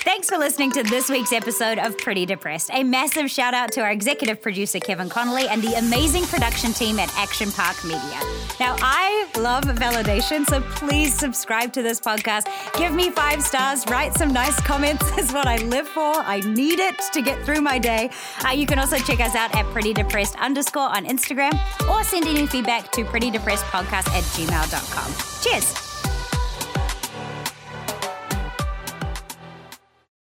Thanks 0.08 0.30
for 0.30 0.38
listening 0.38 0.72
to 0.72 0.84
this 0.84 1.10
week's 1.10 1.34
episode 1.34 1.80
of 1.80 1.98
Pretty 1.98 2.26
Depressed. 2.26 2.70
A 2.72 2.82
massive 2.82 3.30
shout 3.30 3.54
out 3.54 3.74
to 3.74 3.82
our 3.82 3.92
executive 3.92 4.42
producer, 4.42 4.80
Kevin 4.80 5.10
Connolly, 5.10 5.50
and 5.50 5.62
the 5.62 5.74
amazing 5.74 6.24
production 6.24 6.72
team 6.72 6.98
at 6.98 7.14
Action 7.18 7.52
Park 7.52 7.84
Media. 7.84 8.18
Now, 8.58 8.78
I 8.80 9.28
love 9.38 9.66
validation, 9.66 10.46
so 10.46 10.62
please 10.62 11.14
subscribe 11.14 11.74
to 11.74 11.82
this 11.84 12.00
podcast. 12.00 12.48
Give 12.78 12.94
me 12.94 13.10
five 13.10 13.44
stars, 13.44 13.84
write 13.90 14.14
some 14.14 14.32
nice 14.32 14.58
comments, 14.62 15.06
is 15.18 15.34
what 15.34 15.46
I 15.46 15.58
live 15.58 15.90
for. 15.90 16.14
I 16.16 16.40
need 16.40 16.80
it 16.80 16.98
to 17.12 17.22
get 17.22 17.44
through 17.44 17.60
my 17.60 17.78
day. 17.78 18.10
Uh, 18.48 18.52
you 18.52 18.66
can 18.66 18.80
also 18.80 18.98
check 19.00 19.20
us 19.20 19.36
out 19.36 19.54
at 19.58 19.66
Pretty 19.74 19.94
Depressed 19.94 20.38
underscore 20.38 20.88
on 20.88 21.06
Instagram 21.06 21.52
or 21.90 22.02
send 22.06 22.26
any 22.28 22.48
feedback 22.48 22.94
to 22.94 23.04
prettydepressedpodcast 23.04 24.08
at 24.08 24.24
gmail.com. 24.24 25.42
Cheers. 25.44 25.87